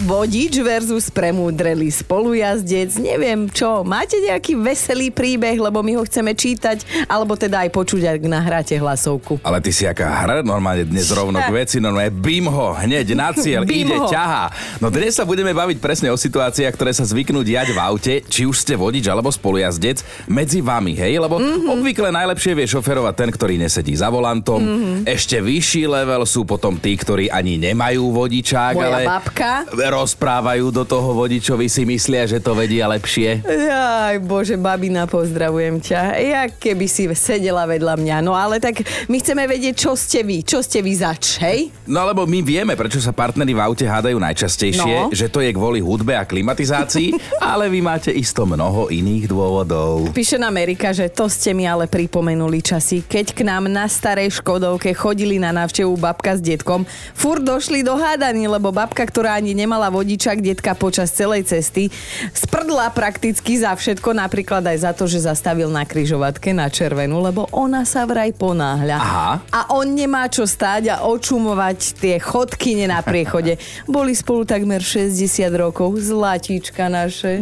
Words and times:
Vodič 0.00 0.56
versus 0.64 1.12
premúdrelý 1.12 1.92
spolujazdec, 1.92 2.96
neviem 2.96 3.52
čo, 3.52 3.84
máte 3.84 4.16
nejaký 4.16 4.56
veselý 4.56 5.12
príbeh, 5.12 5.60
lebo 5.60 5.84
my 5.84 6.00
ho 6.00 6.08
chceme 6.08 6.32
čítať, 6.32 7.04
alebo 7.04 7.36
teda 7.36 7.68
aj 7.68 7.70
počuť, 7.76 8.08
ak 8.08 8.24
nahráte 8.24 8.80
hlasovku. 8.80 9.44
Ale 9.44 9.60
ty 9.60 9.68
si 9.76 9.84
aká 9.84 10.08
hra 10.24 10.40
normálne 10.40 10.88
dnes 10.88 11.12
rovno 11.12 11.36
k 11.36 11.52
veci, 11.52 11.84
normálne 11.84 12.16
bim 12.16 12.48
ho, 12.48 12.72
hneď 12.80 13.12
na 13.12 13.28
cieľ, 13.36 13.68
ide, 13.68 13.92
ho. 13.92 14.08
ťahá. 14.08 14.48
No 14.80 14.88
dnes 14.88 15.20
sa 15.20 15.28
budeme 15.28 15.52
baviť 15.52 15.76
presne 15.84 16.08
o 16.08 16.16
situáciách, 16.16 16.72
ktoré 16.72 16.96
sa 16.96 17.04
zvyknú 17.04 17.44
diať 17.44 17.76
v 17.76 17.78
aute, 17.84 18.14
či 18.24 18.48
už 18.48 18.56
ste 18.56 18.80
vodič 18.80 19.04
alebo 19.04 19.28
spolujazdec, 19.28 20.00
medzi 20.24 20.64
vami, 20.64 20.96
hej? 20.96 21.20
Lebo 21.20 21.36
Mhm. 21.36 21.44
mm-hmm. 21.44 21.74
obvykle 21.76 22.08
najlepšie 22.08 22.56
vie 22.56 22.64
šoferovať 22.64 23.14
ten, 23.20 23.28
ktorý 23.28 23.60
nesedí 23.60 23.92
za 23.92 24.08
volantom. 24.08 24.64
Mhm. 24.64 24.72
Mm-hmm. 24.72 24.98
Ešte 25.12 25.36
vyšší 25.44 25.84
level 25.84 26.24
sú 26.24 26.48
potom 26.48 26.80
tí, 26.80 26.96
ktorí 26.96 27.28
ani 27.28 27.60
nemajú 27.60 28.08
vodičák, 28.16 28.72
Moja 28.80 28.88
ale 28.88 29.00
babka. 29.04 29.52
Rozprávajú 29.90 30.70
do 30.70 30.82
toho 30.82 31.12
vodičovi, 31.12 31.66
si 31.66 31.82
myslia, 31.84 32.24
že 32.24 32.38
to 32.38 32.52
vedia 32.52 32.86
lepšie. 32.86 33.42
Aj 33.70 34.16
bože, 34.18 34.54
babina, 34.54 35.04
pozdravujem 35.04 35.78
ťa. 35.78 36.00
Ja 36.16 36.42
keby 36.46 36.86
si 36.86 37.06
sedela 37.12 37.64
vedľa 37.64 37.94
mňa. 37.96 38.16
No 38.20 38.32
ale 38.32 38.56
tak 38.56 38.80
my 39.06 39.16
chceme 39.16 39.44
vedieť, 39.44 39.74
čo 39.76 39.92
ste 39.92 40.22
vy. 40.22 40.42
Čo 40.42 40.60
ste 40.60 40.78
vy 40.78 40.92
zač, 40.92 41.38
hej? 41.38 41.74
No 41.84 42.04
lebo 42.04 42.24
my 42.24 42.38
vieme, 42.40 42.74
prečo 42.74 42.98
sa 42.98 43.10
partnery 43.10 43.50
v 43.50 43.60
aute 43.60 43.84
hádajú 43.84 44.16
najčastejšie, 44.16 44.78
No. 45.00 45.10
že 45.10 45.26
to 45.26 45.40
je 45.40 45.50
kvôli 45.50 45.80
hudbe 45.80 46.12
a 46.12 46.22
klimatizácii, 46.22 47.16
ale 47.42 47.66
vy 47.66 47.80
máte 47.80 48.10
isto 48.10 48.44
mnoho 48.44 48.88
iných 48.88 49.26
dôvodov. 49.26 50.12
Píše 50.12 50.36
nám 50.36 50.56
Erika, 50.56 50.92
že 50.92 51.08
to 51.08 51.26
ste 51.26 51.50
mi 51.50 51.64
ale 51.64 51.86
pripomenuli 51.86 52.60
časy, 52.60 53.00
keď 53.00 53.32
k 53.32 53.40
nám 53.42 53.64
na 53.64 53.86
starej 53.86 54.36
Škodovke 54.36 54.92
chodili 54.92 55.40
na 55.40 55.50
návštevu 55.50 55.96
babka 55.96 56.36
s 56.36 56.40
detkom. 56.40 56.84
Fur 57.12 57.40
došli 57.40 57.80
do 57.80 57.96
hádaní, 57.96 58.44
lebo 58.44 58.68
babka, 58.68 59.00
ktorá 59.00 59.32
ani 59.32 59.56
nemala 59.56 59.79
vodičak 59.88 60.44
detka 60.44 60.76
počas 60.76 61.14
celej 61.14 61.48
cesty, 61.48 61.88
sprdla 62.36 62.92
prakticky 62.92 63.56
za 63.56 63.72
všetko, 63.72 64.12
napríklad 64.12 64.66
aj 64.66 64.78
za 64.84 64.92
to, 64.92 65.08
že 65.08 65.24
zastavil 65.24 65.72
na 65.72 65.88
kryžovatke 65.88 66.52
na 66.52 66.68
červenú, 66.68 67.22
lebo 67.24 67.48
ona 67.54 67.88
sa 67.88 68.04
vraj 68.04 68.34
ponáhľa. 68.36 68.96
Aha. 68.98 69.32
A 69.48 69.60
on 69.72 69.96
nemá 69.96 70.26
čo 70.26 70.44
stáť 70.44 70.90
a 70.90 70.96
očumovať 71.06 72.02
tie 72.02 72.16
chodky 72.18 72.82
na 72.90 72.98
priechode. 73.04 73.56
Boli 73.86 74.12
spolu 74.16 74.42
takmer 74.42 74.82
60 74.82 75.14
rokov, 75.54 75.94
zlatíčka 76.02 76.90
naše. 76.90 77.38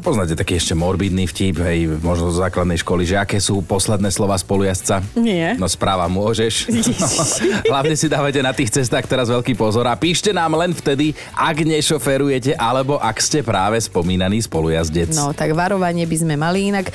Poznáte 0.00 0.38
taký 0.38 0.56
ešte 0.56 0.72
morbidný 0.72 1.28
vtip, 1.28 1.60
hej, 1.60 2.00
možno 2.00 2.32
z 2.32 2.40
základnej 2.46 2.80
školy, 2.80 3.04
že 3.04 3.20
aké 3.20 3.36
sú 3.42 3.60
posledné 3.60 4.08
slova 4.08 4.38
spolujazca? 4.38 5.04
Nie. 5.18 5.58
No 5.58 5.68
správa 5.68 6.08
môžeš. 6.08 6.70
Hlavne 7.72 7.98
si 7.98 8.06
dávajte 8.06 8.40
na 8.40 8.54
tých 8.54 8.72
cestách 8.72 9.04
teraz 9.10 9.28
veľký 9.28 9.58
pozor 9.58 9.84
a 9.90 9.98
píšte 9.98 10.30
nám 10.30 10.54
len 10.54 10.70
vtedy, 10.72 11.12
ak 11.34 11.56
nešoferujete, 11.76 12.56
alebo 12.56 12.96
ak 12.96 13.20
ste 13.20 13.44
práve 13.44 13.76
spomínaný 13.76 14.48
spolujazdec. 14.48 15.12
No, 15.12 15.36
tak 15.36 15.52
varovanie 15.52 16.08
by 16.08 16.16
sme 16.16 16.34
mali. 16.40 16.72
Inak 16.72 16.88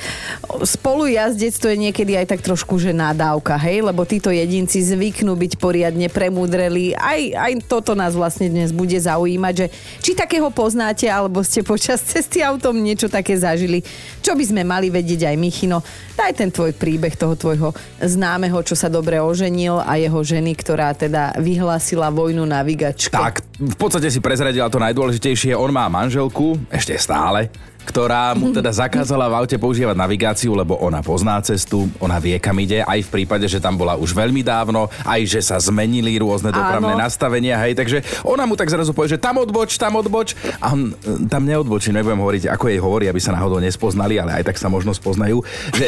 spolujazdec 0.66 1.54
to 1.54 1.70
je 1.70 1.78
niekedy 1.78 2.18
aj 2.18 2.34
tak 2.34 2.40
trošku, 2.42 2.82
že 2.82 2.90
nadávka, 2.90 3.54
hej? 3.62 3.86
Lebo 3.86 4.02
títo 4.02 4.34
jedinci 4.34 4.82
zvyknú 4.82 5.38
byť 5.38 5.52
poriadne 5.62 6.10
premúdreli. 6.10 6.98
Aj, 6.98 7.20
aj 7.22 7.52
toto 7.70 7.94
nás 7.94 8.18
vlastne 8.18 8.50
dnes 8.50 8.74
bude 8.74 8.98
zaujímať, 8.98 9.54
že 9.54 9.66
či 10.02 10.18
takého 10.18 10.50
poznáte, 10.50 11.06
alebo 11.06 11.46
ste 11.46 11.62
počas 11.62 12.02
cesty 12.02 12.42
autom 12.42 12.74
niečo 12.74 13.06
také 13.06 13.38
zažili. 13.38 13.86
Čo 14.18 14.34
by 14.34 14.44
sme 14.44 14.62
mali 14.66 14.90
vedieť 14.90 15.30
aj 15.30 15.36
Michino? 15.38 15.86
Daj 16.18 16.32
ten 16.34 16.50
tvoj 16.50 16.74
príbeh 16.74 17.14
toho 17.14 17.38
tvojho 17.38 17.70
známeho, 18.02 18.58
čo 18.66 18.74
sa 18.74 18.90
dobre 18.90 19.22
oženil 19.22 19.78
a 19.80 19.96
jeho 19.96 20.20
ženy, 20.20 20.58
ktorá 20.58 20.92
teda 20.92 21.38
vyhlásila 21.38 22.10
vojnu 22.10 22.42
navigačke. 22.42 23.14
Tak, 23.14 23.46
v 23.62 23.76
podstate 23.78 24.10
si 24.10 24.18
prezradila 24.18 24.66
to 24.66 24.82
najdôležitejšie. 24.82 25.54
On 25.54 25.70
má 25.70 25.86
manželku, 25.86 26.58
ešte 26.66 26.98
stále, 26.98 27.46
ktorá 27.82 28.32
mu 28.38 28.54
teda 28.54 28.70
zakázala 28.70 29.26
v 29.28 29.36
aute 29.42 29.56
používať 29.58 29.96
navigáciu, 29.98 30.54
lebo 30.54 30.78
ona 30.78 31.02
pozná 31.02 31.38
cestu, 31.42 31.90
ona 31.98 32.16
vie, 32.22 32.38
kam 32.38 32.54
ide, 32.62 32.82
aj 32.86 33.06
v 33.06 33.12
prípade, 33.20 33.46
že 33.50 33.58
tam 33.58 33.74
bola 33.74 33.98
už 33.98 34.14
veľmi 34.14 34.40
dávno, 34.40 34.86
aj 35.02 35.20
že 35.26 35.40
sa 35.42 35.58
zmenili 35.58 36.14
rôzne 36.18 36.54
dopravné 36.54 36.94
Áno. 36.94 37.02
nastavenia, 37.02 37.58
hej, 37.66 37.74
takže 37.74 37.98
ona 38.22 38.46
mu 38.46 38.54
tak 38.54 38.70
zrazu 38.70 38.94
povie, 38.94 39.14
že 39.14 39.20
tam 39.20 39.42
odboč, 39.42 39.76
tam 39.78 39.98
odboč 39.98 40.34
a 40.62 40.74
on 40.74 40.94
e, 40.94 41.26
tam 41.26 41.42
neodbočí, 41.42 41.90
nebudem 41.90 42.18
hovoriť, 42.18 42.42
ako 42.50 42.64
jej 42.70 42.80
hovorí, 42.80 43.04
aby 43.10 43.20
sa 43.20 43.34
náhodou 43.34 43.58
nespoznali, 43.58 44.18
ale 44.18 44.42
aj 44.42 44.52
tak 44.52 44.56
sa 44.58 44.70
možno 44.70 44.94
spoznajú, 44.94 45.42
že 45.74 45.86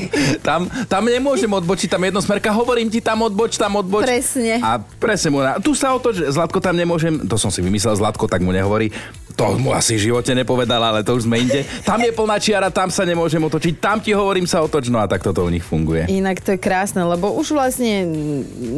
tam, 0.46 0.70
tam 0.86 1.02
nemôžem 1.06 1.50
odbočiť, 1.50 1.88
tam 1.90 2.02
jednosmerka, 2.06 2.54
hovorím 2.54 2.88
ti, 2.88 3.02
tam 3.02 3.26
odboč, 3.26 3.58
tam 3.58 3.78
odboč. 3.78 4.06
Presne. 4.06 4.62
A 4.62 4.78
presne 4.78 5.28
mu 5.34 5.42
na... 5.42 5.58
Tu 5.58 5.74
sa 5.74 5.92
otoč, 5.94 6.22
Zlatko 6.30 6.62
tam 6.62 6.78
nemôžem, 6.78 7.18
to 7.26 7.36
som 7.36 7.50
si 7.50 7.60
vymyslel, 7.60 7.98
Zlatko 7.98 8.30
tak 8.30 8.40
mu 8.44 8.54
nehovorí. 8.54 8.94
To 9.36 9.56
mu 9.56 9.72
asi 9.72 9.96
v 9.96 10.12
živote 10.12 10.36
nepovedal, 10.36 10.80
ale 10.80 11.00
to 11.00 11.16
už 11.16 11.24
sme 11.24 11.31
inde. 11.36 11.60
Tam 11.82 11.98
je 12.00 12.12
plná 12.12 12.36
čiara, 12.38 12.68
tam 12.68 12.88
sa 12.92 13.02
nemôžem 13.02 13.40
otočiť, 13.40 13.74
tam 13.80 13.98
ti 13.98 14.12
hovorím 14.12 14.44
sa 14.44 14.60
otoč, 14.60 14.88
no 14.92 15.00
a 15.00 15.06
tak 15.08 15.24
toto 15.24 15.44
u 15.44 15.50
nich 15.50 15.64
funguje. 15.64 16.06
Inak 16.08 16.44
to 16.44 16.54
je 16.54 16.60
krásne, 16.60 17.02
lebo 17.02 17.32
už 17.36 17.56
vlastne 17.56 18.08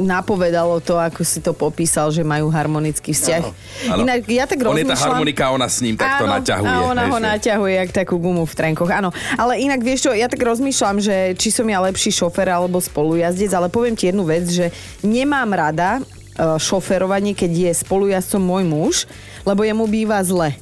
napovedalo 0.04 0.78
to, 0.80 0.96
ako 0.96 1.20
si 1.22 1.42
to 1.42 1.52
popísal, 1.52 2.10
že 2.14 2.22
majú 2.26 2.50
harmonický 2.50 3.12
vzťah. 3.12 3.42
Áno. 3.90 4.02
Inak 4.06 4.18
ja 4.28 4.44
tak 4.48 4.62
On 4.64 4.76
je 4.76 4.86
tá 4.86 4.98
harmonika, 4.98 5.50
ona 5.50 5.68
s 5.68 5.80
ním 5.84 5.94
takto 5.98 6.24
Áno, 6.26 6.38
naťahuje. 6.38 6.70
A 6.70 6.78
ona 6.86 7.04
vieš, 7.06 7.12
ho 7.12 7.18
naťahuje, 7.20 7.72
jak 7.80 7.90
takú 7.92 8.16
gumu 8.18 8.44
v 8.44 8.54
trenkoch. 8.54 8.90
Áno, 8.90 9.10
ale 9.38 9.60
inak 9.60 9.80
vieš 9.82 10.08
čo, 10.08 10.10
ja 10.12 10.26
tak 10.26 10.42
rozmýšľam, 10.42 10.98
že 11.00 11.16
či 11.38 11.48
som 11.54 11.66
ja 11.66 11.78
lepší 11.82 12.10
šofer 12.10 12.50
alebo 12.50 12.78
spolujazdec, 12.78 13.50
ale 13.54 13.68
poviem 13.70 13.94
ti 13.94 14.10
jednu 14.10 14.24
vec, 14.26 14.44
že 14.46 14.70
nemám 15.02 15.50
rada 15.54 15.98
e, 15.98 16.02
šoferovanie, 16.58 17.32
keď 17.32 17.70
je 17.70 17.70
spolujazdcom 17.84 18.42
môj 18.42 18.64
muž, 18.66 18.94
lebo 19.44 19.62
jemu 19.62 19.84
býva 19.86 20.18
zle 20.24 20.56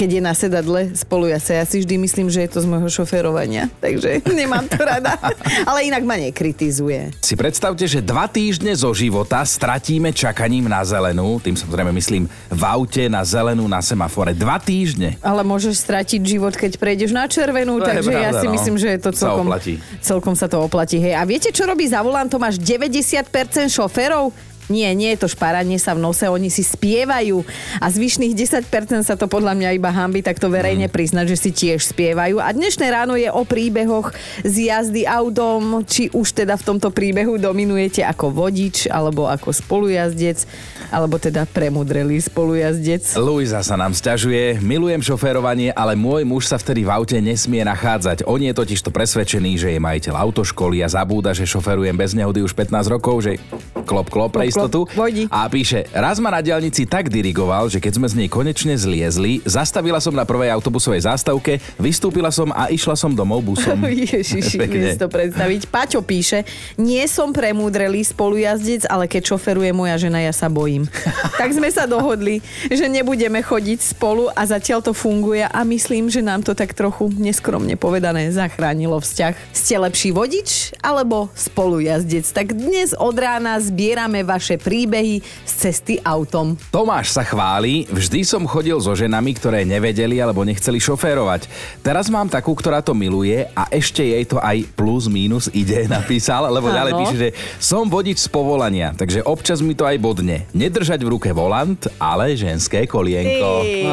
keď 0.00 0.16
je 0.16 0.22
na 0.22 0.32
sedadle 0.32 0.96
spolujazdca. 0.96 1.60
Ja 1.60 1.64
si 1.64 1.84
vždy 1.84 2.00
myslím, 2.00 2.32
že 2.32 2.40
je 2.40 2.56
to 2.56 2.64
z 2.64 2.66
môjho 2.66 2.88
šoferovania. 2.88 3.68
Takže 3.84 4.24
nemám 4.40 4.64
to 4.64 4.80
rada. 4.80 5.20
Ale 5.68 5.84
inak 5.84 6.00
ma 6.02 6.16
nekritizuje. 6.16 7.12
Si 7.20 7.36
predstavte, 7.36 7.84
že 7.84 8.00
dva 8.00 8.24
týždne 8.24 8.72
zo 8.72 8.88
života 8.90 9.44
stratíme 9.44 10.08
čakaním 10.10 10.72
na 10.72 10.80
zelenú, 10.80 11.36
tým 11.36 11.52
samozrejme 11.52 11.92
myslím 11.92 12.24
v 12.48 12.62
aute 12.64 13.12
na 13.12 13.20
zelenú 13.20 13.68
na 13.68 13.84
semafore. 13.84 14.32
Dva 14.32 14.56
týždne. 14.56 15.20
Ale 15.20 15.44
môžeš 15.44 15.76
stratiť 15.76 16.20
život, 16.24 16.56
keď 16.56 16.80
prejdeš 16.80 17.12
na 17.12 17.28
červenú, 17.28 17.76
To 17.76 17.84
takže 17.84 18.08
ja 18.08 18.32
pravda, 18.32 18.40
si 18.40 18.46
no. 18.48 18.52
myslím, 18.56 18.76
že 18.80 18.88
je 18.96 19.00
to 19.04 19.10
Sa 19.12 19.20
celkom, 19.28 19.46
oplatí. 19.52 19.74
celkom 20.00 20.32
sa 20.32 20.46
to 20.48 20.56
oplatí. 20.64 20.96
Hej. 20.96 21.12
A 21.12 21.28
viete, 21.28 21.52
čo 21.52 21.68
robí 21.68 21.84
za 21.84 22.00
volantom 22.00 22.40
až 22.40 22.56
90% 22.56 23.28
šoferov? 23.68 24.32
Nie, 24.70 24.94
nie 24.94 25.10
je 25.18 25.26
to 25.26 25.28
šparanie 25.28 25.82
sa 25.82 25.98
v 25.98 26.00
nose, 26.06 26.22
oni 26.30 26.46
si 26.46 26.62
spievajú 26.62 27.42
a 27.82 27.90
zvyšných 27.90 28.38
10% 28.38 29.02
sa 29.02 29.18
to 29.18 29.26
podľa 29.26 29.58
mňa 29.58 29.74
iba 29.74 29.90
hambi 29.90 30.22
takto 30.22 30.46
verejne 30.46 30.86
Mm. 30.86 30.94
priznať, 30.94 31.26
že 31.34 31.36
si 31.36 31.50
tiež 31.50 31.82
spievajú. 31.90 32.38
A 32.38 32.54
dnešné 32.54 32.86
ráno 32.86 33.18
je 33.18 33.26
o 33.26 33.42
príbehoch 33.42 34.14
z 34.46 34.70
jazdy 34.70 35.02
autom, 35.10 35.82
či 35.82 36.06
už 36.14 36.46
teda 36.46 36.54
v 36.54 36.62
tomto 36.62 36.94
príbehu 36.94 37.34
dominujete 37.34 38.06
ako 38.06 38.30
vodič, 38.30 38.86
alebo 38.86 39.26
ako 39.26 39.50
spolujazdec, 39.50 40.46
alebo 40.94 41.18
teda 41.18 41.50
premudrelý 41.50 42.22
spolujazdec. 42.22 43.18
Luisa 43.18 43.66
sa 43.66 43.74
nám 43.74 43.90
sťažuje, 43.90 44.62
milujem 44.62 45.02
šoférovanie, 45.02 45.74
ale 45.74 45.98
môj 45.98 46.22
muž 46.22 46.46
sa 46.46 46.54
vtedy 46.54 46.86
v 46.86 46.94
aute 46.94 47.18
nesmie 47.18 47.66
nachádzať. 47.66 48.22
On 48.22 48.38
je 48.38 48.54
totiž 48.54 48.78
to 48.86 48.94
presvedčený, 48.94 49.58
že 49.58 49.74
je 49.74 49.82
majiteľ 49.82 50.14
autoškoly 50.14 50.86
a 50.86 50.88
zabúda, 50.88 51.34
že 51.34 51.42
šoferujem 51.42 51.98
bez 51.98 52.14
nehody 52.14 52.46
už 52.46 52.54
15 52.54 52.86
rokov, 52.86 53.26
že 53.26 53.42
klop 53.82 54.06
klop 54.06 54.30
Klop, 54.30 54.46
klop, 54.46 54.59
istotu. 54.66 54.80
vojdi. 54.92 55.24
A 55.32 55.48
píše, 55.48 55.88
raz 55.94 56.20
ma 56.20 56.28
na 56.34 56.40
diaľnici 56.44 56.84
tak 56.84 57.08
dirigoval, 57.08 57.70
že 57.70 57.80
keď 57.80 57.92
sme 57.96 58.06
z 58.10 58.14
nej 58.24 58.28
konečne 58.28 58.74
zliezli, 58.76 59.40
zastavila 59.48 60.02
som 60.02 60.12
na 60.12 60.26
prvej 60.28 60.52
autobusovej 60.52 61.08
zástavke, 61.08 61.62
vystúpila 61.80 62.28
som 62.28 62.52
a 62.52 62.68
išla 62.68 62.96
som 62.98 63.12
domov 63.12 63.44
busom. 63.44 63.78
Ježiši, 64.10 64.58
si 64.58 64.98
to 64.98 65.06
predstaviť. 65.06 65.70
Paťo 65.70 66.00
píše, 66.02 66.42
nie 66.80 67.04
som 67.06 67.30
premúdrelý 67.30 68.02
spolujazdec, 68.02 68.88
ale 68.88 69.06
keď 69.06 69.36
šoferuje 69.36 69.70
moja 69.70 69.96
žena, 70.00 70.22
ja 70.22 70.34
sa 70.34 70.50
bojím. 70.50 70.88
tak 71.40 71.52
sme 71.54 71.68
sa 71.70 71.86
dohodli, 71.86 72.42
že 72.66 72.90
nebudeme 72.90 73.44
chodiť 73.44 73.78
spolu 73.94 74.32
a 74.32 74.42
zatiaľ 74.46 74.82
to 74.82 74.92
funguje 74.96 75.44
a 75.46 75.60
myslím, 75.66 76.10
že 76.10 76.24
nám 76.24 76.42
to 76.42 76.56
tak 76.56 76.74
trochu 76.74 77.12
neskromne 77.14 77.74
povedané 77.76 78.32
zachránilo 78.32 78.98
vzťah. 78.98 79.34
Ste 79.54 79.74
lepší 79.82 80.10
vodič 80.10 80.74
alebo 80.80 81.28
spolujazdec? 81.36 82.26
Tak 82.30 82.56
dnes 82.56 82.96
od 82.96 83.14
rána 83.14 83.60
zbierame 83.60 84.24
vaše 84.24 84.49
príbehy 84.56 85.20
z 85.44 85.52
cesty 85.52 85.94
autom. 86.02 86.56
Tomáš 86.72 87.14
sa 87.14 87.22
chváli, 87.22 87.86
vždy 87.90 88.24
som 88.24 88.42
chodil 88.48 88.78
so 88.80 88.94
ženami, 88.96 89.36
ktoré 89.36 89.62
nevedeli 89.62 90.18
alebo 90.18 90.42
nechceli 90.42 90.80
šoférovať. 90.80 91.46
Teraz 91.84 92.08
mám 92.08 92.26
takú, 92.26 92.56
ktorá 92.56 92.80
to 92.80 92.96
miluje 92.96 93.46
a 93.54 93.68
ešte 93.68 94.02
jej 94.02 94.24
to 94.24 94.40
aj 94.40 94.66
plus 94.74 95.06
minus 95.06 95.46
ide, 95.52 95.86
napísal, 95.90 96.48
lebo 96.50 96.72
ďalej 96.72 96.92
píše, 96.96 97.16
že 97.16 97.28
som 97.60 97.86
vodič 97.86 98.18
z 98.18 98.28
povolania, 98.32 98.96
takže 98.96 99.22
občas 99.22 99.60
mi 99.60 99.76
to 99.76 99.84
aj 99.86 100.00
bodne. 100.00 100.48
Nedržať 100.56 101.04
v 101.04 101.12
ruke 101.18 101.30
volant, 101.30 101.78
ale 102.00 102.34
ženské 102.34 102.88
kolienko. 102.88 103.62
Ty. 103.62 103.84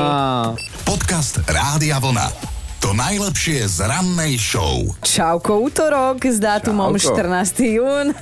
Podcast 0.88 1.44
Rádia 1.50 2.00
Vlna. 2.00 2.56
To 2.88 2.95
najlepšie 2.95 3.68
z 3.68 3.84
rannej 3.84 4.39
show. 4.39 4.80
Čauko, 5.04 5.60
útorok 5.60 6.24
s 6.24 6.39
dátumom 6.39 6.95
Čauko. 6.95 7.19
14. 7.19 7.75
jún. 7.75 8.16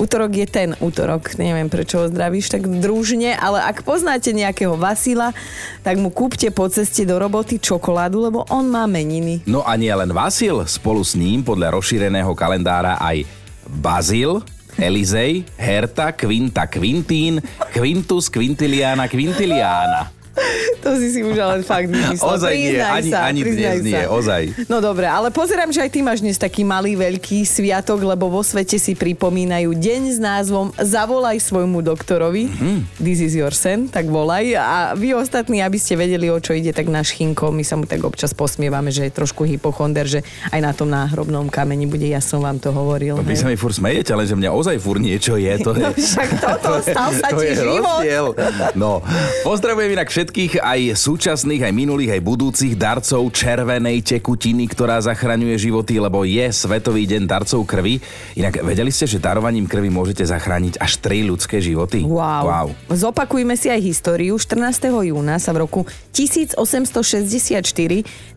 útorok 0.00 0.32
je 0.40 0.46
ten 0.48 0.72
útorok, 0.80 1.36
neviem 1.36 1.68
prečo 1.68 2.00
ho 2.00 2.08
zdravíš 2.08 2.48
tak 2.48 2.64
družne, 2.64 3.36
ale 3.36 3.60
ak 3.60 3.84
poznáte 3.84 4.32
nejakého 4.32 4.72
Vasila, 4.80 5.36
tak 5.84 6.00
mu 6.00 6.08
kúpte 6.08 6.48
po 6.48 6.64
ceste 6.72 7.04
do 7.04 7.20
roboty 7.20 7.60
čokoládu, 7.60 8.32
lebo 8.32 8.48
on 8.48 8.72
má 8.72 8.88
meniny. 8.88 9.44
No 9.44 9.60
a 9.68 9.76
nie 9.76 9.92
len 9.92 10.08
Vasil, 10.08 10.64
spolu 10.64 11.04
s 11.04 11.12
ním 11.12 11.44
podľa 11.44 11.76
rozšíreného 11.76 12.32
kalendára 12.32 12.96
aj 12.96 13.20
Bazil, 13.68 14.40
Elizej, 14.80 15.44
Herta, 15.60 16.16
Quinta, 16.16 16.64
Quintín, 16.64 17.44
Quintus, 17.68 18.32
Quintiliana, 18.32 19.12
Quintiliana. 19.12 20.15
To 20.84 20.94
si 20.94 21.10
si 21.10 21.20
už 21.20 21.34
ale 21.36 21.60
fakt 21.60 21.88
vymyslel. 21.88 22.22
Ozaj 22.30 22.52
nie, 22.52 22.70
Priznaj 22.72 22.94
ani- 22.94 23.10
sa, 23.10 23.18
ani 23.24 23.40
dnes 23.42 23.78
nie, 23.82 23.96
sa. 23.96 24.06
ozaj. 24.08 24.42
No 24.66 24.78
dobre, 24.78 25.02
ale 25.04 25.28
pozerám, 25.28 25.68
že 25.68 25.80
aj 25.80 25.90
ty 25.90 26.00
máš 26.00 26.20
dnes 26.20 26.36
taký 26.36 26.62
malý, 26.62 26.94
veľký 26.94 27.42
sviatok, 27.42 28.04
lebo 28.04 28.28
vo 28.28 28.40
svete 28.40 28.76
si 28.76 28.94
pripomínajú 28.94 29.72
deň 29.72 30.02
s 30.08 30.18
názvom 30.18 30.70
Zavolaj 30.76 31.42
svojmu 31.42 31.82
doktorovi. 31.82 32.46
Mhm. 32.48 32.76
This 32.98 33.18
is 33.20 33.34
your 33.34 33.50
sen, 33.50 33.86
tak 33.86 34.06
volaj. 34.06 34.54
A 34.54 34.94
vy 34.94 35.12
ostatní, 35.12 35.58
aby 35.58 35.74
ste 35.74 35.96
vedeli, 35.96 36.28
o 36.28 36.38
čo 36.38 36.52
ide, 36.52 36.70
tak 36.70 36.86
náš 36.86 37.10
Chinko, 37.12 37.50
my 37.50 37.62
sa 37.62 37.74
mu 37.74 37.84
tak 37.84 38.00
občas 38.00 38.30
posmievame, 38.30 38.88
že 38.88 39.02
je 39.02 39.12
trošku 39.12 39.42
hypochonder, 39.42 40.06
že 40.06 40.20
aj 40.48 40.60
na 40.60 40.70
tom 40.70 40.86
náhrobnom 40.86 41.48
kameni 41.48 41.84
bude, 41.84 42.04
ja 42.04 42.20
som 42.20 42.38
vám 42.38 42.56
to 42.56 42.70
hovoril. 42.70 43.18
Vy 43.18 43.32
hej. 43.32 43.40
sa 43.40 43.48
mi 43.48 43.56
fur 43.56 43.70
smejete, 43.70 44.12
ale 44.12 44.22
že 44.22 44.34
mňa 44.34 44.50
ozaj 44.50 44.76
fur 44.76 44.96
niečo 44.96 45.34
je. 45.34 45.50
To 45.60 45.74
je 45.74 45.82
No 45.82 45.90
však 45.92 46.28
toto, 46.36 46.70
stal 46.86 47.10
sa 47.12 47.28
to 47.28 47.36
ti 47.36 47.44
je 47.44 47.54
život. 47.56 47.82
rozdiel. 47.82 48.26
No, 48.74 49.02
pozdravujem 49.42 49.90
inak 49.92 50.06
všetkých, 50.06 50.25
aj 50.58 50.80
súčasných, 50.96 51.68
aj 51.68 51.72
minulých, 51.76 52.16
aj 52.16 52.22
budúcich 52.24 52.74
darcov 52.74 53.28
červenej 53.30 54.00
tekutiny, 54.00 54.64
ktorá 54.66 54.98
zachraňuje 55.04 55.54
životy, 55.68 56.00
lebo 56.00 56.24
je 56.24 56.48
Svetový 56.50 57.04
deň 57.04 57.28
darcov 57.28 57.62
krvi. 57.68 58.00
Inak 58.34 58.64
vedeli 58.64 58.88
ste, 58.88 59.04
že 59.04 59.22
darovaním 59.22 59.68
krvi 59.68 59.92
môžete 59.92 60.24
zachrániť 60.24 60.80
až 60.80 60.98
3 61.04 61.30
ľudské 61.30 61.60
životy? 61.60 62.02
Wow. 62.02 62.42
wow. 62.48 62.66
Zopakujme 62.88 63.54
si 63.54 63.68
aj 63.68 63.84
históriu. 63.84 64.40
14. 64.40 64.88
júna 64.88 65.36
sa 65.36 65.52
v 65.52 65.68
roku 65.68 65.84
1864 66.16 66.96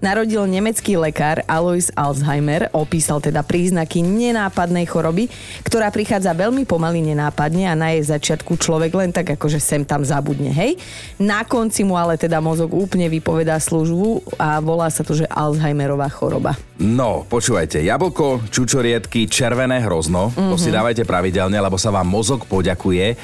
narodil 0.04 0.44
nemecký 0.46 1.00
lekár 1.00 1.42
Alois 1.48 1.88
Alzheimer. 1.96 2.68
Opísal 2.76 3.24
teda 3.24 3.40
príznaky 3.42 4.04
nenápadnej 4.04 4.84
choroby, 4.84 5.32
ktorá 5.64 5.88
prichádza 5.94 6.36
veľmi 6.36 6.68
pomaly 6.68 7.02
nenápadne 7.16 7.72
a 7.72 7.78
na 7.80 7.96
jej 7.96 8.04
začiatku 8.10 8.60
človek 8.60 8.92
len 8.96 9.16
tak 9.16 9.40
akože 9.40 9.62
sem 9.64 9.88
tam 9.88 10.04
zabudne, 10.04 10.52
hej. 10.52 10.76
Na 11.22 11.48
konci 11.48 11.79
mu 11.84 12.00
ale 12.00 12.16
teda 12.16 12.40
mozog 12.40 12.72
úplne 12.72 13.12
vypovedá 13.12 13.60
službu 13.60 14.36
a 14.40 14.64
volá 14.64 14.88
sa 14.88 15.04
to, 15.04 15.18
že 15.18 15.28
Alzheimerová 15.28 16.08
choroba. 16.12 16.56
No, 16.80 17.28
počúvajte, 17.28 17.84
jablko, 17.84 18.48
čučoriedky, 18.48 19.28
červené 19.28 19.84
hrozno, 19.84 20.32
mm-hmm. 20.32 20.50
to 20.52 20.56
si 20.56 20.72
dávajte 20.72 21.04
pravidelne, 21.04 21.60
lebo 21.60 21.76
sa 21.76 21.92
vám 21.92 22.08
mozog 22.08 22.48
poďakuje. 22.48 23.20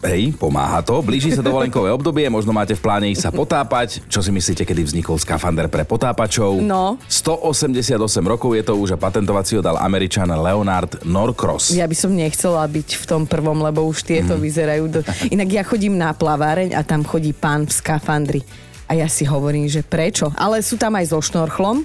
Hej, 0.00 0.32
pomáha 0.40 0.80
to. 0.80 1.04
Blíži 1.04 1.28
sa 1.28 1.44
dovolenkové 1.44 1.92
obdobie, 1.92 2.24
možno 2.32 2.56
máte 2.56 2.72
v 2.72 2.80
pláne 2.80 3.12
ísť 3.12 3.28
sa 3.28 3.30
potápať. 3.30 4.00
Čo 4.08 4.24
si 4.24 4.32
myslíte, 4.32 4.64
kedy 4.64 4.80
vznikol 4.80 5.20
skafander 5.20 5.68
pre 5.68 5.84
potápačov? 5.84 6.56
No. 6.64 6.96
188 7.04 8.00
rokov 8.24 8.56
je 8.56 8.64
to 8.64 8.80
už 8.80 8.96
a 8.96 8.98
patentovať 8.98 9.44
si 9.44 9.52
ho 9.60 9.62
dal 9.62 9.76
Američan 9.76 10.32
Leonard 10.32 11.04
Norcross. 11.04 11.76
Ja 11.76 11.84
by 11.84 11.92
som 11.92 12.16
nechcela 12.16 12.64
byť 12.64 12.96
v 12.96 13.04
tom 13.04 13.28
prvom, 13.28 13.60
lebo 13.60 13.84
už 13.84 14.08
tieto 14.08 14.40
mm. 14.40 14.40
vyzerajú... 14.40 14.84
Do... 14.88 15.00
Inak 15.28 15.48
ja 15.52 15.62
chodím 15.68 16.00
na 16.00 16.16
plaváreň 16.16 16.72
a 16.72 16.80
tam 16.80 17.04
chodí 17.04 17.36
pán 17.36 17.68
v 17.68 17.72
skafandri. 17.76 18.40
A 18.88 18.96
ja 18.96 19.04
si 19.04 19.28
hovorím, 19.28 19.68
že 19.68 19.84
prečo? 19.84 20.32
Ale 20.32 20.64
sú 20.64 20.80
tam 20.80 20.96
aj 20.96 21.12
so 21.12 21.20
šnorchlom 21.20 21.84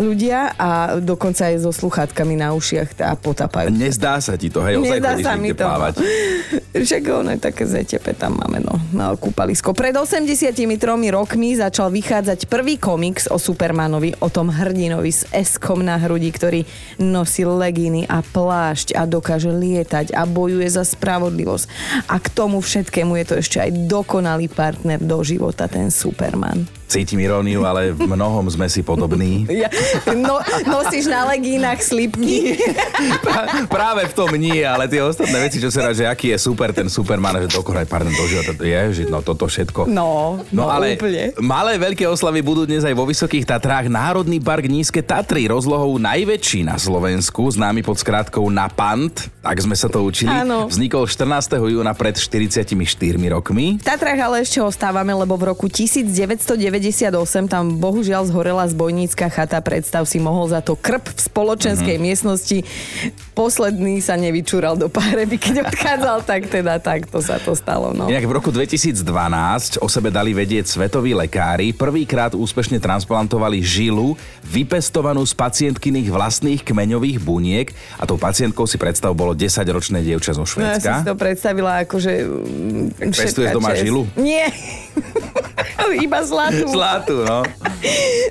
ľudia 0.00 0.56
a 0.56 0.96
dokonca 0.98 1.52
aj 1.52 1.60
so 1.60 1.70
sluchátkami 1.70 2.40
na 2.40 2.56
ušiach 2.56 2.96
a 3.04 3.12
potapajú. 3.14 3.68
Nezdá 3.68 4.16
sa 4.24 4.34
ti 4.40 4.48
to, 4.48 4.64
hej, 4.64 4.80
ozaj 4.80 4.98
chodíš 4.98 5.26
sa 5.28 5.36
mi 5.36 5.52
to. 5.52 5.62
plávať. 5.62 5.94
Však 6.88 7.02
ono 7.12 7.36
je 7.36 7.40
také 7.42 7.68
ZTP, 7.68 8.16
tam 8.16 8.40
máme 8.40 8.64
no, 8.64 8.80
na 8.96 9.12
kúpalisko. 9.12 9.76
Pred 9.76 9.92
83 9.92 10.64
rokmi 11.12 11.52
začal 11.54 11.92
vychádzať 11.92 12.48
prvý 12.48 12.80
komiks 12.80 13.28
o 13.28 13.36
Supermanovi, 13.36 14.16
o 14.24 14.32
tom 14.32 14.48
hrdinovi 14.48 15.12
s 15.12 15.28
eskom 15.34 15.84
na 15.84 16.00
hrudi, 16.00 16.32
ktorý 16.32 16.60
nosí 16.96 17.44
legíny 17.44 18.08
a 18.08 18.24
plášť 18.24 18.96
a 18.96 19.04
dokáže 19.04 19.52
lietať 19.52 20.16
a 20.16 20.24
bojuje 20.24 20.66
za 20.72 20.86
spravodlivosť. 20.86 21.66
A 22.08 22.16
k 22.16 22.26
tomu 22.32 22.64
všetkému 22.64 23.18
je 23.20 23.24
to 23.28 23.34
ešte 23.42 23.58
aj 23.60 23.70
dokonalý 23.90 24.48
partner 24.48 25.02
do 25.02 25.20
života, 25.20 25.68
ten 25.68 25.92
Superman. 25.92 26.79
Cítim 26.90 27.22
iróniu, 27.22 27.62
ale 27.62 27.94
v 27.94 28.02
mnohom 28.02 28.50
sme 28.50 28.66
si 28.66 28.82
podobní. 28.82 29.46
Ja, 29.46 29.70
no, 30.10 30.42
nosíš 30.66 31.06
na 31.06 31.22
legínach 31.30 31.78
slipky. 31.78 32.58
Práve 33.70 34.10
v 34.10 34.14
tom 34.18 34.34
nie, 34.34 34.66
ale 34.66 34.90
tie 34.90 34.98
ostatné 34.98 35.46
veci, 35.46 35.62
čo 35.62 35.70
sa 35.70 35.86
rád, 35.86 35.94
že 35.94 36.10
aký 36.10 36.34
je 36.34 36.38
super 36.42 36.74
ten 36.74 36.90
Superman, 36.90 37.46
že 37.46 37.54
dokonaj, 37.54 37.86
pardon, 37.86 38.10
do 38.10 38.26
života, 38.26 38.58
je, 38.58 38.80
že 38.90 39.02
no 39.06 39.22
toto 39.22 39.46
všetko. 39.46 39.86
No, 39.86 40.42
no, 40.50 40.66
ale 40.66 40.98
úplne. 40.98 41.30
malé 41.38 41.78
veľké 41.78 42.10
oslavy 42.10 42.42
budú 42.42 42.66
dnes 42.66 42.82
aj 42.82 42.94
vo 42.98 43.06
Vysokých 43.06 43.46
Tatrách. 43.46 43.86
Národný 43.86 44.42
park 44.42 44.66
Nízke 44.66 45.06
Tatry, 45.06 45.46
rozlohou 45.46 45.94
najväčší 46.02 46.66
na 46.66 46.74
Slovensku, 46.74 47.46
známy 47.54 47.86
pod 47.86 48.02
skrátkou 48.02 48.42
Napant, 48.50 49.30
tak 49.40 49.56
sme 49.64 49.72
sa 49.72 49.88
to 49.88 50.04
učili. 50.04 50.28
Áno. 50.28 50.68
Vznikol 50.68 51.08
14. 51.08 51.56
júna 51.56 51.96
pred 51.96 52.12
44 52.12 52.76
rokmi. 53.32 53.80
V 53.80 53.84
Tatrách 53.84 54.20
ale 54.20 54.44
ešte 54.44 54.60
ostávame, 54.60 55.16
lebo 55.16 55.32
v 55.40 55.48
roku 55.48 55.64
1998 55.64 57.08
tam 57.48 57.80
bohužiaľ 57.80 58.28
zhorela 58.28 58.68
zbojnícka 58.68 59.32
chata. 59.32 59.64
Predstav 59.64 60.04
si, 60.04 60.20
mohol 60.20 60.52
za 60.52 60.60
to 60.60 60.76
krp 60.76 61.08
v 61.08 61.20
spoločenskej 61.24 61.96
mm-hmm. 61.96 62.04
miestnosti. 62.12 62.58
Posledný 63.32 64.04
sa 64.04 64.20
nevyčúral 64.20 64.76
do 64.76 64.92
páreby, 64.92 65.40
keď 65.40 65.72
odchádzal, 65.72 66.18
tak 66.30 66.52
teda 66.52 66.76
takto 66.76 67.24
sa 67.24 67.40
to 67.40 67.56
stalo. 67.56 67.96
No. 67.96 68.12
Inak 68.12 68.28
v 68.28 68.36
roku 68.36 68.52
2012 68.52 69.00
o 69.80 69.88
sebe 69.88 70.12
dali 70.12 70.36
vedieť 70.36 70.68
svetoví 70.68 71.16
lekári. 71.16 71.72
Prvýkrát 71.72 72.36
úspešne 72.36 72.76
transplantovali 72.76 73.64
žilu 73.64 74.20
vypestovanú 74.44 75.24
z 75.24 75.32
pacientkyných 75.32 76.12
vlastných 76.12 76.60
kmeňových 76.60 77.18
buniek 77.24 77.72
a 77.96 78.04
tou 78.04 78.20
pacientkou 78.20 78.68
si 78.68 78.76
predstav 78.76 79.16
bolo 79.30 79.38
10-ročné 79.38 80.02
dievča 80.02 80.34
zo 80.34 80.42
No, 80.58 80.66
ja 80.66 80.82
som 80.82 80.94
si 80.98 81.06
to 81.06 81.14
predstavila 81.14 81.86
ako, 81.86 82.02
že... 82.02 82.26
mm, 82.26 83.14
pestuješ 83.14 83.54
doma 83.54 83.70
česť. 83.70 83.82
žilu? 83.86 84.02
Nie. 84.18 84.50
Iba 85.90 86.22
zlatú. 86.22 86.66
Zlatú, 86.70 87.22
no. 87.22 87.42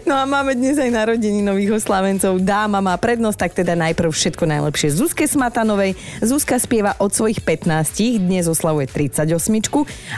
No 0.08 0.14
a 0.16 0.24
máme 0.24 0.56
dnes 0.56 0.80
aj 0.80 0.92
narodení 0.92 1.44
nových 1.44 1.80
oslavencov. 1.80 2.40
Dáma 2.40 2.80
má 2.80 2.96
prednosť, 2.96 3.38
tak 3.40 3.52
teda 3.64 3.76
najprv 3.76 4.12
všetko 4.12 4.44
najlepšie 4.48 4.96
Zuzke 4.96 5.28
Smatanovej. 5.28 5.96
Zuzka 6.24 6.56
spieva 6.60 6.96
od 7.00 7.12
svojich 7.12 7.44
15, 7.44 8.20
dnes 8.20 8.48
oslavuje 8.48 8.88
38 8.88 9.28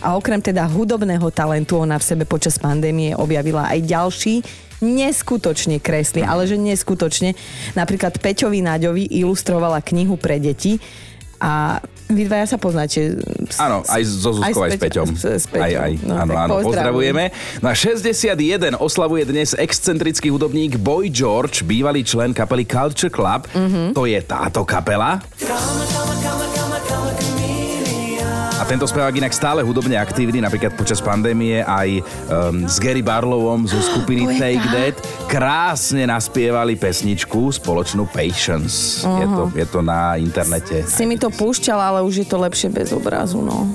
a 0.01 0.07
okrem 0.17 0.41
teda 0.41 0.69
hudobného 0.69 1.29
talentu 1.33 1.81
ona 1.81 1.97
v 1.97 2.05
sebe 2.05 2.23
počas 2.29 2.61
pandémie 2.61 3.17
objavila 3.17 3.69
aj 3.73 3.79
ďalší 3.89 4.35
neskutočne 4.81 5.77
kresli, 5.77 6.21
ale 6.21 6.43
že 6.43 6.57
neskutočne. 6.57 7.37
Napríklad 7.73 8.17
Peťovi 8.17 8.59
Naďovi 8.59 9.07
ilustrovala 9.13 9.79
knihu 9.79 10.17
pre 10.17 10.37
deti 10.37 10.81
a 11.37 11.81
vy 12.05 12.27
dvaja 12.27 12.53
sa 12.53 12.57
poznáte. 12.59 13.17
Áno, 13.55 13.81
aj 13.87 14.01
so 14.03 14.35
Zuzkou, 14.35 14.61
aj, 14.61 14.75
s 14.75 14.81
Peťom. 14.83 15.07
S, 15.15 15.25
s 15.41 15.45
Peťom. 15.47 15.63
Aj, 15.63 15.73
aj, 15.79 15.93
No, 16.03 16.13
áno, 16.19 16.33
áno, 16.35 16.53
pozdravujem. 16.59 17.15
pozdravujeme. 17.15 17.23
No 17.63 17.67
a 17.69 17.73
61 17.73 18.35
oslavuje 18.77 19.23
dnes 19.23 19.55
excentrický 19.55 20.27
hudobník 20.27 20.75
Boy 20.75 21.07
George, 21.07 21.63
bývalý 21.63 22.03
člen 22.03 22.35
kapely 22.35 22.67
Culture 22.67 23.09
Club. 23.09 23.47
Mhm. 23.55 23.95
To 23.95 24.03
je 24.03 24.19
táto 24.21 24.67
kapela. 24.67 25.23
A 28.61 28.65
tento 28.69 28.85
spevák 28.85 29.17
inak 29.17 29.33
stále 29.33 29.65
hudobne 29.65 29.97
aktívny, 29.97 30.37
napríklad 30.37 30.77
počas 30.77 31.01
pandémie 31.01 31.65
aj 31.65 31.97
um, 32.29 32.69
s 32.69 32.77
Gary 32.77 33.01
Barlowom 33.01 33.65
zo 33.65 33.81
skupiny 33.81 34.29
je 34.29 34.37
Take? 34.37 34.67
That 34.69 34.95
krásne 35.25 36.05
naspievali 36.05 36.77
pesničku 36.77 37.49
spoločnú 37.57 38.05
Patience. 38.13 39.01
Je 39.01 39.25
to, 39.25 39.43
je 39.57 39.65
to 39.65 39.81
na 39.81 40.13
internete. 40.21 40.85
Si 40.85 41.09
mi 41.09 41.17
to 41.17 41.33
púšťala, 41.33 41.97
ale 41.97 41.99
už 42.05 42.21
je 42.21 42.27
to 42.29 42.37
lepšie 42.37 42.69
bez 42.69 42.93
obrazu, 42.93 43.41
no. 43.41 43.65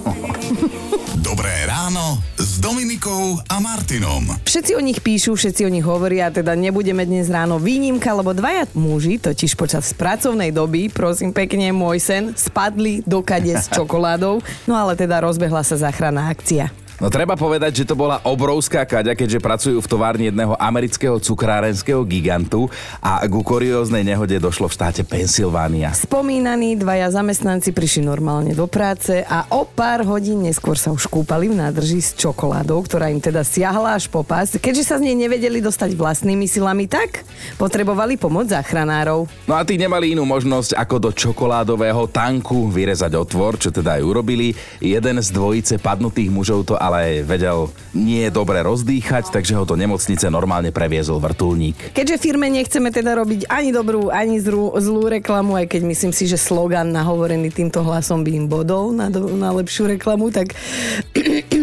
Dobré 1.35 1.66
ráno 1.66 2.23
s 2.56 2.64
Dominikou 2.64 3.36
a 3.52 3.60
Martinom. 3.60 4.32
Všetci 4.48 4.72
o 4.72 4.80
nich 4.80 5.04
píšu, 5.04 5.36
všetci 5.36 5.68
o 5.68 5.70
nich 5.70 5.84
hovoria, 5.84 6.32
teda 6.32 6.56
nebudeme 6.56 7.04
dnes 7.04 7.28
ráno 7.28 7.60
výnimka, 7.60 8.08
lebo 8.16 8.32
dvaja 8.32 8.64
muži 8.72 9.20
totiž 9.20 9.52
počas 9.60 9.92
pracovnej 9.92 10.56
doby, 10.56 10.88
prosím 10.88 11.36
pekne, 11.36 11.68
môj 11.76 12.00
sen, 12.00 12.25
spadli 12.32 13.04
do 13.04 13.20
kade 13.20 13.52
s 13.52 13.68
čokoládou, 13.68 14.40
no 14.64 14.72
ale 14.72 14.96
teda 14.96 15.20
rozbehla 15.20 15.60
sa 15.60 15.76
záchranná 15.76 16.32
akcia. 16.32 16.72
No 16.97 17.12
treba 17.12 17.37
povedať, 17.37 17.85
že 17.85 17.85
to 17.85 17.93
bola 17.93 18.25
obrovská 18.25 18.88
kaďa, 18.88 19.12
keďže 19.12 19.45
pracujú 19.45 19.85
v 19.85 19.91
továrni 19.91 20.33
jedného 20.33 20.57
amerického 20.57 21.21
cukrárenského 21.21 22.00
gigantu 22.09 22.73
a 23.05 23.21
ku 23.29 23.45
kurióznej 23.45 24.00
nehode 24.00 24.33
došlo 24.41 24.73
v 24.73 24.81
štáte 24.81 25.05
Pensylvánia. 25.05 25.93
Spomínaní 25.93 26.73
dvaja 26.81 27.12
zamestnanci 27.12 27.76
prišli 27.76 28.09
normálne 28.09 28.57
do 28.57 28.65
práce 28.65 29.21
a 29.29 29.45
o 29.53 29.69
pár 29.69 30.09
hodín 30.09 30.49
neskôr 30.49 30.81
sa 30.81 30.88
už 30.88 31.05
kúpali 31.12 31.53
v 31.53 31.61
nádrži 31.61 32.00
s 32.00 32.17
čokoládou, 32.17 32.81
ktorá 32.88 33.12
im 33.12 33.21
teda 33.21 33.45
siahla 33.45 33.93
až 33.93 34.09
po 34.09 34.25
pás. 34.25 34.57
Keďže 34.57 34.88
sa 34.88 34.97
z 34.97 35.12
nej 35.12 35.29
nevedeli 35.29 35.61
dostať 35.61 35.93
vlastnými 36.00 36.49
silami, 36.49 36.88
tak 36.88 37.29
potrebovali 37.61 38.17
pomoc 38.17 38.49
záchranárov. 38.49 39.29
No 39.45 39.53
a 39.53 39.69
tí 39.69 39.76
nemali 39.76 40.17
inú 40.17 40.25
možnosť 40.25 40.73
ako 40.73 40.97
do 40.97 41.11
čokoládového 41.12 42.09
tanku 42.09 42.73
vyrezať 42.73 43.12
otvor, 43.21 43.61
čo 43.61 43.69
teda 43.69 44.00
aj 44.00 44.03
urobili. 44.03 44.57
Jeden 44.81 45.21
z 45.21 45.29
dvojice 45.29 45.76
padnutých 45.76 46.33
mužov 46.33 46.65
to 46.73 46.86
ale 46.87 47.26
vedel 47.26 47.69
nie 47.97 48.31
dobre 48.31 48.62
rozdýchať, 48.62 49.35
takže 49.35 49.59
ho 49.59 49.66
do 49.66 49.75
nemocnice 49.75 50.31
normálne 50.31 50.71
previezol 50.71 51.19
vrtulník. 51.19 51.97
Keďže 51.97 52.23
firme 52.23 52.47
nechceme 52.47 52.95
teda 52.95 53.19
robiť 53.19 53.50
ani 53.50 53.75
dobrú, 53.75 54.14
ani 54.14 54.38
zlú, 54.38 54.71
zlú 54.78 55.11
reklamu, 55.11 55.59
aj 55.59 55.66
keď 55.75 55.83
myslím 55.83 56.12
si, 56.14 56.31
že 56.31 56.38
slogan 56.38 56.95
nahovorený 56.95 57.50
týmto 57.50 57.83
hlasom 57.83 58.23
by 58.23 58.31
im 58.31 58.47
bodol 58.47 58.95
na, 58.95 59.11
do, 59.11 59.35
na 59.35 59.50
lepšiu 59.50 59.90
reklamu, 59.99 60.31
tak 60.31 60.55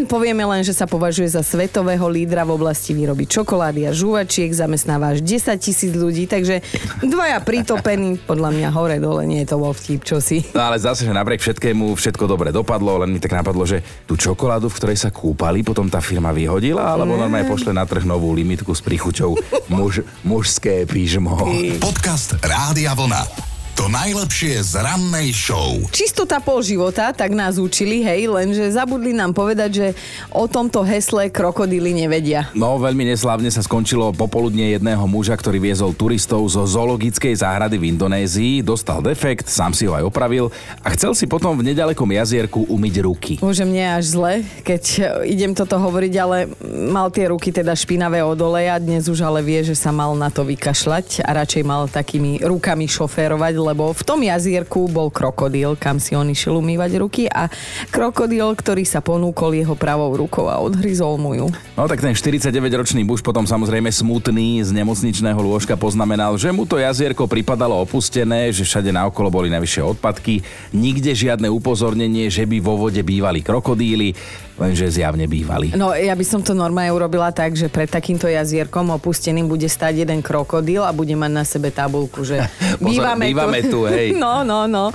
povieme 0.05 0.43
len, 0.45 0.61
že 0.61 0.75
sa 0.75 0.87
považuje 0.87 1.27
za 1.31 1.41
svetového 1.41 2.05
lídra 2.07 2.43
v 2.43 2.55
oblasti 2.55 2.91
výroby 2.93 3.27
čokolády 3.27 3.87
a 3.87 3.91
žúvačiek, 3.91 4.51
zamestnáva 4.51 5.15
až 5.15 5.23
10 5.25 5.55
tisíc 5.59 5.91
ľudí, 5.95 6.27
takže 6.29 6.61
dvaja 7.03 7.39
pritopení, 7.41 8.19
podľa 8.21 8.49
mňa 8.53 8.69
hore 8.71 8.97
dole, 8.99 9.23
nie 9.25 9.43
je 9.43 9.53
to 9.53 9.57
vo 9.59 9.71
vtip, 9.71 10.03
čo 10.03 10.19
si. 10.19 10.43
No 10.51 10.67
ale 10.67 10.79
zase, 10.79 11.07
že 11.07 11.13
napriek 11.13 11.41
všetkému 11.41 11.95
všetko 11.95 12.23
dobre 12.27 12.53
dopadlo, 12.53 13.01
len 13.03 13.11
mi 13.11 13.19
tak 13.19 13.35
napadlo, 13.35 13.63
že 13.63 13.81
tú 14.03 14.19
čokoládu, 14.19 14.67
v 14.69 14.77
ktorej 14.77 14.97
sa 14.99 15.09
kúpali, 15.13 15.63
potom 15.65 15.87
tá 15.87 16.03
firma 16.03 16.35
vyhodila, 16.35 16.95
alebo 16.95 17.15
normálne 17.15 17.47
pošle 17.47 17.71
na 17.71 17.87
trh 17.87 18.03
novú 18.03 18.33
limitku 18.33 18.71
s 18.73 18.81
príchuťou 18.83 19.37
muž, 19.71 20.03
mužské 20.25 20.83
pížmo. 20.89 21.37
Podcast 21.79 22.37
Rádia 22.43 22.97
Vlna. 22.97 23.52
To 23.73 23.89
najlepšie 23.89 24.61
z 24.61 24.85
rannej 24.85 25.33
show. 25.33 25.81
Čistota 25.89 26.37
pol 26.37 26.61
života, 26.61 27.09
tak 27.09 27.33
nás 27.33 27.57
učili, 27.57 28.05
hej, 28.05 28.29
lenže 28.29 28.69
zabudli 28.69 29.17
nám 29.17 29.33
povedať, 29.33 29.69
že 29.73 29.87
o 30.29 30.45
tomto 30.45 30.85
hesle 30.85 31.33
krokodíly 31.33 31.89
nevedia. 31.89 32.53
No, 32.53 32.77
veľmi 32.77 33.01
neslávne 33.01 33.49
sa 33.49 33.65
skončilo 33.65 34.13
popoludne 34.13 34.77
jedného 34.77 35.01
muža, 35.09 35.33
ktorý 35.33 35.57
viezol 35.57 35.97
turistov 35.97 36.45
zo 36.53 36.69
zoologickej 36.69 37.33
záhrady 37.33 37.81
v 37.81 37.97
Indonézii, 37.97 38.61
dostal 38.61 39.01
defekt, 39.01 39.49
sám 39.49 39.73
si 39.73 39.89
ho 39.89 39.97
aj 39.97 40.05
opravil 40.05 40.53
a 40.85 40.93
chcel 40.93 41.17
si 41.17 41.25
potom 41.25 41.57
v 41.57 41.73
nedalekom 41.73 42.13
jazierku 42.13 42.69
umyť 42.69 42.95
ruky. 43.01 43.33
Bože, 43.41 43.65
mne 43.65 43.81
je 43.81 43.91
až 43.97 44.05
zle, 44.05 44.33
keď 44.61 44.83
idem 45.25 45.57
toto 45.57 45.81
hovoriť, 45.81 46.13
ale 46.21 46.45
mal 46.93 47.09
tie 47.09 47.25
ruky 47.33 47.49
teda 47.49 47.73
špinavé 47.73 48.21
od 48.21 48.37
oleja, 48.37 48.77
dnes 48.77 49.09
už 49.09 49.25
ale 49.25 49.41
vie, 49.41 49.65
že 49.65 49.73
sa 49.73 49.89
mal 49.89 50.13
na 50.13 50.29
to 50.29 50.45
vykašľať 50.45 51.25
a 51.25 51.41
radšej 51.41 51.63
mal 51.65 51.89
takými 51.89 52.37
rukami 52.45 52.85
šoférovať, 52.85 53.62
lebo 53.63 53.95
v 53.95 54.03
tom 54.03 54.19
jazierku 54.19 54.91
bol 54.91 55.07
krokodíl, 55.07 55.79
kam 55.79 55.97
si 55.97 56.13
on 56.13 56.27
išiel 56.27 56.59
umývať 56.59 56.91
ruky 56.99 57.23
a 57.31 57.47
krokodíl, 57.87 58.51
ktorý 58.51 58.83
sa 58.83 58.99
ponúkol 58.99 59.55
jeho 59.55 59.73
pravou 59.79 60.11
rukou 60.13 60.51
a 60.51 60.59
odhryzol 60.59 61.15
mu 61.15 61.31
ju. 61.33 61.47
No 61.79 61.87
tak 61.87 62.03
ten 62.03 62.11
49-ročný 62.11 63.07
muž 63.07 63.23
potom 63.23 63.47
samozrejme 63.47 63.87
smutný 63.87 64.59
z 64.61 64.75
nemocničného 64.75 65.39
lôžka 65.39 65.79
poznamenal, 65.79 66.35
že 66.35 66.51
mu 66.51 66.67
to 66.67 66.75
jazierko 66.75 67.25
pripadalo 67.25 67.79
opustené, 67.79 68.51
že 68.51 68.67
všade 68.67 68.91
naokolo 68.91 69.31
boli 69.31 69.47
najvyššie 69.47 69.83
odpadky, 69.95 70.43
nikde 70.75 71.15
žiadne 71.15 71.47
upozornenie, 71.47 72.27
že 72.27 72.43
by 72.43 72.59
vo 72.59 72.75
vode 72.75 72.99
bývali 72.99 73.39
krokodíly 73.39 74.13
lenže 74.53 74.85
zjavne 74.85 75.25
bývali. 75.25 75.73
No 75.73 75.97
ja 75.97 76.13
by 76.13 76.25
som 76.25 76.41
to 76.45 76.53
normálne 76.53 76.93
urobila 76.93 77.33
tak, 77.33 77.57
že 77.57 77.65
pred 77.69 77.89
takýmto 77.89 78.29
jazierkom 78.29 78.93
opusteným 78.93 79.49
bude 79.49 79.65
stať 79.65 80.05
jeden 80.05 80.21
krokodíl 80.21 80.85
a 80.85 80.93
bude 80.93 81.17
mať 81.17 81.31
na 81.33 81.43
sebe 81.45 81.73
tabulku, 81.73 82.21
že 82.21 82.37
bývame, 82.81 83.33
bývame 83.33 83.59
tu. 83.65 83.85
tu, 83.85 83.89
hej. 83.89 84.13
No, 84.23 84.45
no, 84.45 84.69
no. 84.69 84.93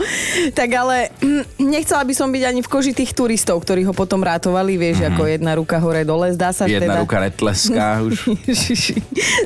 Tak 0.54 0.70
ale 0.72 1.10
nechcela 1.58 2.06
by 2.06 2.14
som 2.14 2.30
byť 2.30 2.42
ani 2.46 2.60
v 2.62 2.68
koži 2.70 2.92
tých 2.94 3.12
turistov, 3.12 3.60
ktorí 3.60 3.82
ho 3.82 3.92
potom 3.92 4.22
rátovali, 4.22 4.78
vieš, 4.78 5.02
mm-hmm. 5.02 5.14
ako 5.14 5.22
jedna 5.26 5.52
ruka 5.58 5.76
hore 5.82 6.02
dole. 6.06 6.30
Zdá 6.32 6.54
sa, 6.54 6.70
jedna 6.70 6.96
teda... 6.96 7.02
ruka 7.02 7.18
netleská 7.18 7.88
už. 8.06 8.30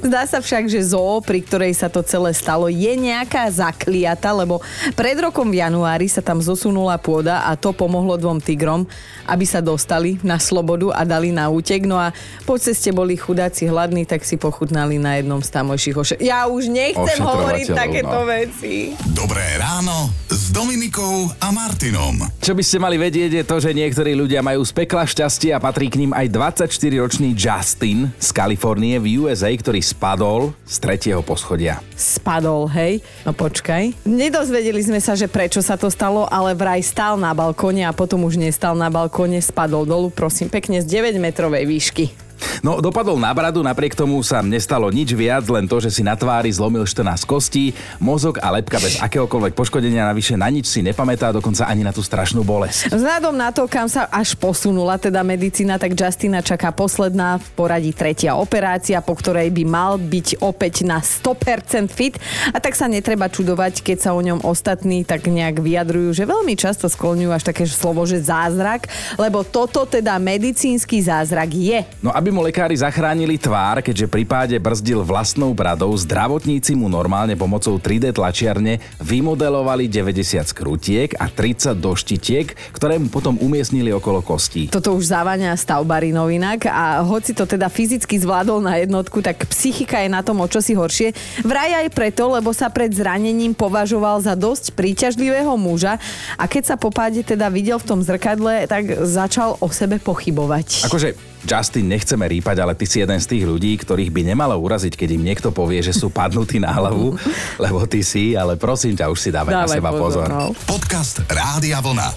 Zdá 0.05 0.29
sa 0.29 0.39
však, 0.45 0.69
že 0.69 0.93
zoo, 0.93 1.25
pri 1.25 1.41
ktorej 1.41 1.73
sa 1.73 1.89
to 1.89 2.05
celé 2.05 2.37
stalo, 2.37 2.69
je 2.69 2.93
nejaká 2.95 3.49
zakliata, 3.49 4.29
lebo 4.31 4.61
pred 4.93 5.17
rokom 5.19 5.49
v 5.49 5.65
januári 5.65 6.07
sa 6.07 6.21
tam 6.21 6.39
zosunula 6.39 7.01
pôda 7.01 7.49
a 7.49 7.57
to 7.57 7.73
pomohlo 7.73 8.15
dvom 8.21 8.39
tigrom, 8.39 8.85
aby 9.27 9.45
sa 9.49 9.65
dostali 9.65 10.02
dali 10.03 10.19
na 10.27 10.35
slobodu 10.43 10.91
a 10.91 11.07
dali 11.07 11.31
na 11.31 11.47
útek. 11.47 11.87
No 11.87 11.95
a 11.95 12.11
po 12.43 12.59
ceste 12.59 12.91
boli 12.91 13.15
chudáci 13.15 13.71
hladní, 13.71 14.03
tak 14.03 14.27
si 14.27 14.35
pochutnali 14.35 14.99
na 14.99 15.23
jednom 15.23 15.39
z 15.39 15.55
tamojších 15.55 15.95
oše... 15.95 16.15
Ja 16.19 16.51
už 16.51 16.67
nechcem 16.67 17.23
hovoriť 17.23 17.71
takéto 17.71 18.27
no. 18.27 18.27
veci. 18.27 18.99
Dobré 19.15 19.47
ráno 19.63 20.11
s 20.27 20.51
Dominikou 20.51 21.31
a 21.39 21.55
Martinom. 21.55 22.19
Čo 22.43 22.59
by 22.59 22.63
ste 22.67 22.83
mali 22.83 22.99
vedieť 22.99 23.31
je 23.31 23.45
to, 23.47 23.63
že 23.63 23.71
niektorí 23.71 24.19
ľudia 24.19 24.43
majú 24.43 24.67
z 24.67 24.75
pekla 24.75 25.07
šťastie 25.07 25.55
a 25.55 25.63
patrí 25.63 25.87
k 25.87 26.03
ním 26.03 26.11
aj 26.11 26.27
24-ročný 26.35 27.39
Justin 27.39 28.11
z 28.19 28.29
Kalifornie 28.35 28.99
v 28.99 29.23
USA, 29.23 29.55
ktorý 29.55 29.79
spadol 29.79 30.51
z 30.67 30.83
tretieho 30.83 31.23
poschodia. 31.23 31.79
Spadol, 31.95 32.67
hej? 32.75 32.99
No 33.23 33.31
počkaj. 33.31 33.95
Nedozvedeli 34.03 34.83
sme 34.83 34.99
sa, 34.99 35.15
že 35.15 35.31
prečo 35.31 35.63
sa 35.63 35.79
to 35.79 35.87
stalo, 35.87 36.27
ale 36.27 36.59
vraj 36.59 36.83
stál 36.83 37.15
na 37.15 37.31
balkóne 37.31 37.87
a 37.87 37.95
potom 37.95 38.27
už 38.27 38.35
nestal 38.35 38.75
na 38.75 38.91
balkóne, 38.91 39.39
spadol 39.39 39.92
dolu, 39.93 40.09
prosím, 40.09 40.49
pekne 40.49 40.81
z 40.81 40.89
9-metrovej 40.89 41.69
výšky. 41.69 42.22
No, 42.61 42.83
dopadol 42.83 43.19
na 43.19 43.31
bradu, 43.31 43.63
napriek 43.63 43.95
tomu 43.95 44.19
sa 44.25 44.43
nestalo 44.43 44.91
nič 44.91 45.15
viac, 45.15 45.47
len 45.47 45.69
to, 45.71 45.79
že 45.79 45.95
si 45.95 46.03
na 46.03 46.19
tvári 46.19 46.51
zlomil 46.51 46.83
14 46.85 47.23
kostí, 47.29 47.77
mozog 48.03 48.43
a 48.43 48.51
lepka 48.51 48.83
bez 48.83 48.99
akéhokoľvek 48.99 49.55
poškodenia, 49.55 50.11
navyše 50.11 50.35
na 50.35 50.51
nič 50.51 50.67
si 50.67 50.83
nepamätá, 50.83 51.31
dokonca 51.31 51.71
ani 51.71 51.87
na 51.87 51.95
tú 51.95 52.03
strašnú 52.03 52.43
bolesť. 52.43 52.91
Vzhľadom 52.91 53.39
na 53.39 53.55
to, 53.55 53.71
kam 53.71 53.87
sa 53.87 54.11
až 54.11 54.35
posunula 54.35 54.99
teda 54.99 55.23
medicína, 55.23 55.79
tak 55.79 55.95
Justina 55.95 56.43
čaká 56.43 56.75
posledná 56.75 57.39
v 57.39 57.47
poradí 57.55 57.95
tretia 57.95 58.35
operácia, 58.35 58.99
po 58.99 59.15
ktorej 59.15 59.55
by 59.55 59.65
mal 59.69 59.95
byť 60.01 60.43
opäť 60.43 60.83
na 60.83 60.99
100% 60.99 61.87
fit 61.93 62.19
a 62.51 62.59
tak 62.59 62.75
sa 62.75 62.91
netreba 62.91 63.31
čudovať, 63.31 63.87
keď 63.87 63.99
sa 64.03 64.11
o 64.17 64.21
ňom 64.25 64.43
ostatní 64.43 65.07
tak 65.07 65.31
nejak 65.31 65.63
vyjadrujú, 65.63 66.11
že 66.17 66.25
veľmi 66.27 66.59
často 66.59 66.91
skloňujú 66.91 67.31
až 67.31 67.47
také 67.47 67.69
slovo, 67.69 68.03
že 68.03 68.19
zázrak, 68.19 68.91
lebo 69.21 69.47
toto 69.47 69.87
teda 69.87 70.19
medicínsky 70.19 70.99
zázrak 71.05 71.53
je. 71.53 71.87
No 72.03 72.11
aby 72.11 72.32
mu 72.33 72.41
lekári 72.41 72.73
zachránili 72.73 73.37
tvár, 73.37 73.85
keďže 73.85 74.09
pri 74.09 74.25
páde 74.25 74.57
brzdil 74.57 75.05
vlastnou 75.05 75.53
bradou, 75.53 75.93
zdravotníci 75.93 76.73
mu 76.73 76.89
normálne 76.89 77.37
pomocou 77.37 77.77
3D 77.77 78.17
tlačiarne 78.17 78.81
vymodelovali 78.99 79.87
90 79.87 80.41
skrutiek 80.49 81.13
a 81.21 81.29
30 81.29 81.77
doštitiek, 81.77 82.57
ktoré 82.73 82.97
mu 82.97 83.13
potom 83.13 83.37
umiestnili 83.37 83.93
okolo 83.93 84.25
kostí. 84.25 84.73
Toto 84.73 84.97
už 84.97 85.13
závania 85.13 85.53
stavbarinov 85.53 86.33
inak 86.33 86.65
a 86.73 87.05
hoci 87.05 87.37
to 87.37 87.45
teda 87.45 87.69
fyzicky 87.69 88.17
zvládol 88.17 88.65
na 88.65 88.81
jednotku, 88.81 89.21
tak 89.21 89.45
psychika 89.53 90.01
je 90.01 90.09
na 90.09 90.25
tom 90.25 90.41
o 90.41 90.49
čosi 90.49 90.73
horšie. 90.73 91.13
Vraj 91.45 91.85
aj 91.85 91.89
preto, 91.93 92.33
lebo 92.33 92.57
sa 92.57 92.73
pred 92.73 92.89
zranením 92.91 93.53
považoval 93.53 94.25
za 94.25 94.33
dosť 94.33 94.73
príťažlivého 94.73 95.53
muža 95.61 96.01
a 96.41 96.49
keď 96.49 96.73
sa 96.73 96.77
po 96.81 96.89
páde 96.89 97.21
teda 97.21 97.53
videl 97.53 97.77
v 97.77 97.87
tom 97.93 98.01
zrkadle, 98.01 98.65
tak 98.65 99.05
začal 99.05 99.61
o 99.61 99.69
sebe 99.69 100.01
pochybovať. 100.01 100.89
Akože 100.89 101.32
Justin, 101.43 101.91
nechceme 101.91 102.23
rýpať, 102.31 102.63
ale 102.63 102.79
ty 102.79 102.87
si 102.87 103.03
jeden 103.03 103.19
z 103.19 103.27
tých 103.27 103.45
ľudí, 103.45 103.75
ktorých 103.83 104.15
by 104.15 104.23
nemalo 104.31 104.55
uraziť, 104.63 104.95
keď 104.95 105.09
im 105.19 105.27
niekto 105.27 105.51
povie, 105.51 105.83
že 105.83 105.91
sú 105.91 106.07
padnutí 106.07 106.63
na 106.63 106.71
hlavu, 106.71 107.19
lebo 107.65 107.83
ty 107.91 108.07
si, 108.07 108.39
ale 108.39 108.55
prosím 108.55 108.95
ťa, 108.95 109.11
už 109.11 109.19
si 109.19 109.31
dávaj, 109.35 109.55
dávaj 109.55 109.67
na 109.67 109.75
seba 109.75 109.91
pozor. 109.91 110.27
pozor. 110.27 110.29
No. 110.31 110.55
Podcast 110.71 111.27
Rádia 111.27 111.83
Vlna. 111.83 112.09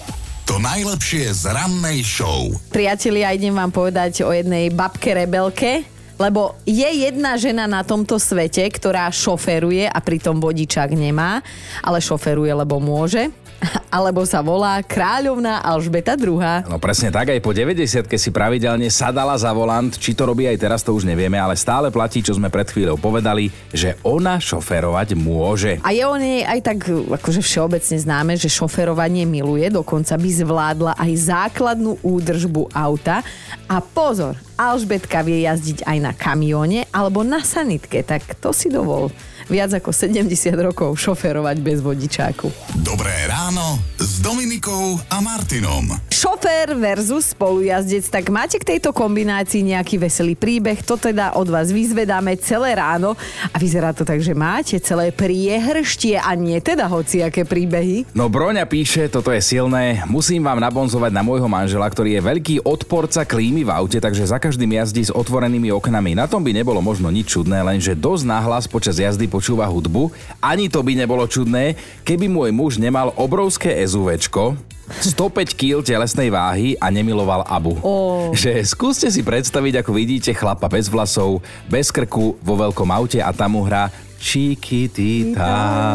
To 0.46 0.62
najlepšie 0.62 1.26
z 1.34 1.50
rannej 1.50 2.06
show. 2.06 2.54
Priatelia, 2.70 3.34
idem 3.34 3.50
vám 3.50 3.74
povedať 3.74 4.22
o 4.22 4.30
jednej 4.30 4.70
babke 4.70 5.10
rebelke, 5.10 5.82
lebo 6.22 6.54
je 6.62 6.86
jedna 6.86 7.34
žena 7.34 7.66
na 7.66 7.82
tomto 7.82 8.16
svete, 8.16 8.62
ktorá 8.62 9.10
šoferuje 9.10 9.90
a 9.90 9.98
pritom 9.98 10.38
vodičák 10.38 10.94
nemá, 10.94 11.42
ale 11.82 11.98
šoferuje, 11.98 12.54
lebo 12.54 12.78
môže 12.78 13.26
alebo 13.96 14.24
sa 14.28 14.44
volá 14.44 14.80
Kráľovná 14.84 15.62
Alžbeta 15.64 16.14
II. 16.18 16.68
No 16.68 16.76
presne 16.76 17.08
tak, 17.08 17.32
aj 17.32 17.40
po 17.40 17.52
90 17.54 18.06
si 18.16 18.30
pravidelne 18.32 18.88
sadala 18.92 19.36
za 19.36 19.50
volant, 19.52 19.92
či 19.92 20.12
to 20.12 20.28
robí 20.28 20.44
aj 20.48 20.58
teraz, 20.60 20.80
to 20.82 20.92
už 20.92 21.08
nevieme, 21.08 21.38
ale 21.38 21.56
stále 21.58 21.88
platí, 21.92 22.20
čo 22.20 22.36
sme 22.36 22.52
pred 22.52 22.68
chvíľou 22.68 22.98
povedali, 23.00 23.48
že 23.72 23.96
ona 24.04 24.38
šoferovať 24.40 25.16
môže. 25.16 25.72
A 25.82 25.92
je 25.92 26.04
o 26.04 26.16
nej 26.16 26.44
aj 26.44 26.60
tak 26.64 26.78
akože 26.90 27.40
všeobecne 27.40 27.96
známe, 27.96 28.32
že 28.36 28.52
šoferovanie 28.52 29.24
miluje, 29.24 29.68
dokonca 29.72 30.14
by 30.16 30.30
zvládla 30.30 30.92
aj 30.96 31.12
základnú 31.16 31.98
údržbu 32.00 32.72
auta. 32.72 33.24
A 33.66 33.82
pozor, 33.82 34.38
Alžbetka 34.56 35.20
vie 35.20 35.44
jazdiť 35.44 35.84
aj 35.84 35.98
na 36.00 36.12
kamióne 36.16 36.88
alebo 36.94 37.20
na 37.26 37.44
sanitke, 37.44 38.00
tak 38.06 38.24
to 38.40 38.54
si 38.56 38.72
dovol 38.72 39.12
viac 39.46 39.70
ako 39.78 39.94
70 39.94 40.26
rokov 40.58 40.98
šoferovať 40.98 41.56
bez 41.62 41.78
vodičáku. 41.82 42.50
Dobré 42.82 43.14
ráno 43.30 43.78
s 43.98 44.18
Dominikou 44.22 44.98
a 45.10 45.18
Martinom. 45.22 46.15
Šofér 46.16 46.72
versus 46.80 47.36
spolujazdec, 47.36 48.08
tak 48.08 48.32
máte 48.32 48.56
k 48.56 48.64
tejto 48.64 48.88
kombinácii 48.96 49.60
nejaký 49.60 50.00
veselý 50.00 50.32
príbeh? 50.32 50.80
To 50.88 50.96
teda 50.96 51.36
od 51.36 51.44
vás 51.44 51.68
vyzvedáme 51.68 52.40
celé 52.40 52.72
ráno 52.72 53.20
a 53.52 53.56
vyzerá 53.60 53.92
to 53.92 54.00
tak, 54.00 54.24
že 54.24 54.32
máte 54.32 54.80
celé 54.80 55.12
priehrštie 55.12 56.16
a 56.16 56.32
nie 56.32 56.56
teda 56.64 56.88
hociaké 56.88 57.44
príbehy. 57.44 58.08
No 58.16 58.32
Broňa 58.32 58.64
píše, 58.64 59.12
toto 59.12 59.28
je 59.28 59.44
silné, 59.44 60.08
musím 60.08 60.40
vám 60.40 60.56
nabonzovať 60.56 61.12
na 61.12 61.20
môjho 61.20 61.52
manžela, 61.52 61.84
ktorý 61.84 62.16
je 62.16 62.24
veľký 62.24 62.56
odporca 62.64 63.28
klímy 63.28 63.68
v 63.68 63.76
aute, 63.76 64.00
takže 64.00 64.24
za 64.24 64.40
každým 64.40 64.72
jazdí 64.72 65.04
s 65.04 65.12
otvorenými 65.12 65.68
oknami. 65.68 66.16
Na 66.16 66.24
tom 66.24 66.40
by 66.40 66.56
nebolo 66.56 66.80
možno 66.80 67.12
nič 67.12 67.28
čudné, 67.36 67.60
lenže 67.60 67.92
dosť 67.92 68.24
nahlas 68.24 68.64
počas 68.64 68.96
jazdy 68.96 69.28
počúva 69.28 69.68
hudbu. 69.68 70.08
Ani 70.40 70.72
to 70.72 70.80
by 70.80 70.96
nebolo 70.96 71.28
čudné, 71.28 71.76
keby 72.08 72.24
môj 72.24 72.56
muž 72.56 72.80
nemal 72.80 73.12
obrovské 73.20 73.76
SUVčko, 73.84 74.75
105 74.86 75.58
kg 75.58 75.82
telesnej 75.82 76.30
váhy 76.30 76.78
a 76.78 76.94
nemiloval 76.94 77.42
Abu. 77.46 77.74
Ó. 77.82 78.30
Že 78.30 78.62
skúste 78.62 79.10
si 79.10 79.26
predstaviť, 79.26 79.82
ako 79.82 79.90
vidíte 79.90 80.30
chlapa 80.30 80.70
bez 80.70 80.86
vlasov, 80.86 81.42
bez 81.66 81.90
krku, 81.90 82.38
vo 82.38 82.54
veľkom 82.54 82.86
aute 82.94 83.18
a 83.18 83.34
tam 83.34 83.58
mu 83.58 83.66
hrá 83.66 83.90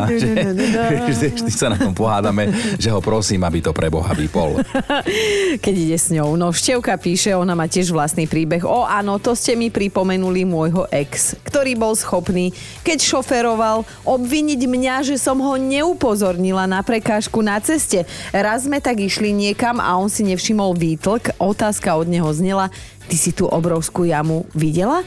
Vždy, 0.08 1.28
vždy 1.44 1.52
sa 1.52 1.68
na 1.68 1.76
tom 1.76 1.92
pohádame, 1.92 2.48
že 2.80 2.88
ho 2.88 3.04
prosím, 3.04 3.44
aby 3.44 3.60
to 3.60 3.76
pre 3.76 3.92
Boha 3.92 4.16
vypol. 4.16 4.64
Keď 5.64 5.76
ide 5.76 6.00
s 6.00 6.16
ňou. 6.16 6.40
No 6.40 6.56
Števka 6.56 6.96
píše, 6.96 7.36
ona 7.36 7.52
má 7.52 7.68
tiež 7.68 7.92
vlastný 7.92 8.32
príbeh. 8.32 8.64
O 8.64 8.88
áno, 8.88 9.20
to 9.20 9.36
ste 9.36 9.60
mi 9.60 9.68
pripomenuli 9.68 10.48
môjho 10.48 10.88
ex, 10.88 11.36
ktorý 11.44 11.76
bol 11.76 11.92
schopný, 11.92 12.56
keď 12.88 13.04
šoferoval, 13.04 13.84
obviniť 14.08 14.62
mňa, 14.64 14.96
že 15.04 15.20
som 15.20 15.36
ho 15.44 15.60
neupozornila 15.60 16.64
na 16.72 16.80
prekážku 16.80 17.44
na 17.44 17.60
ceste. 17.60 18.08
Raz 18.32 18.64
sme 18.64 18.80
tak 18.80 19.04
išli 19.04 19.36
niekam 19.36 19.84
a 19.84 20.00
on 20.00 20.08
si 20.08 20.24
nevšimol 20.24 20.72
výtlk. 20.80 21.36
Otázka 21.36 22.00
od 22.00 22.08
neho 22.08 22.32
znela, 22.32 22.72
ty 23.12 23.20
si 23.20 23.36
tú 23.36 23.50
obrovskú 23.52 24.08
jamu 24.08 24.48
videla? 24.56 25.04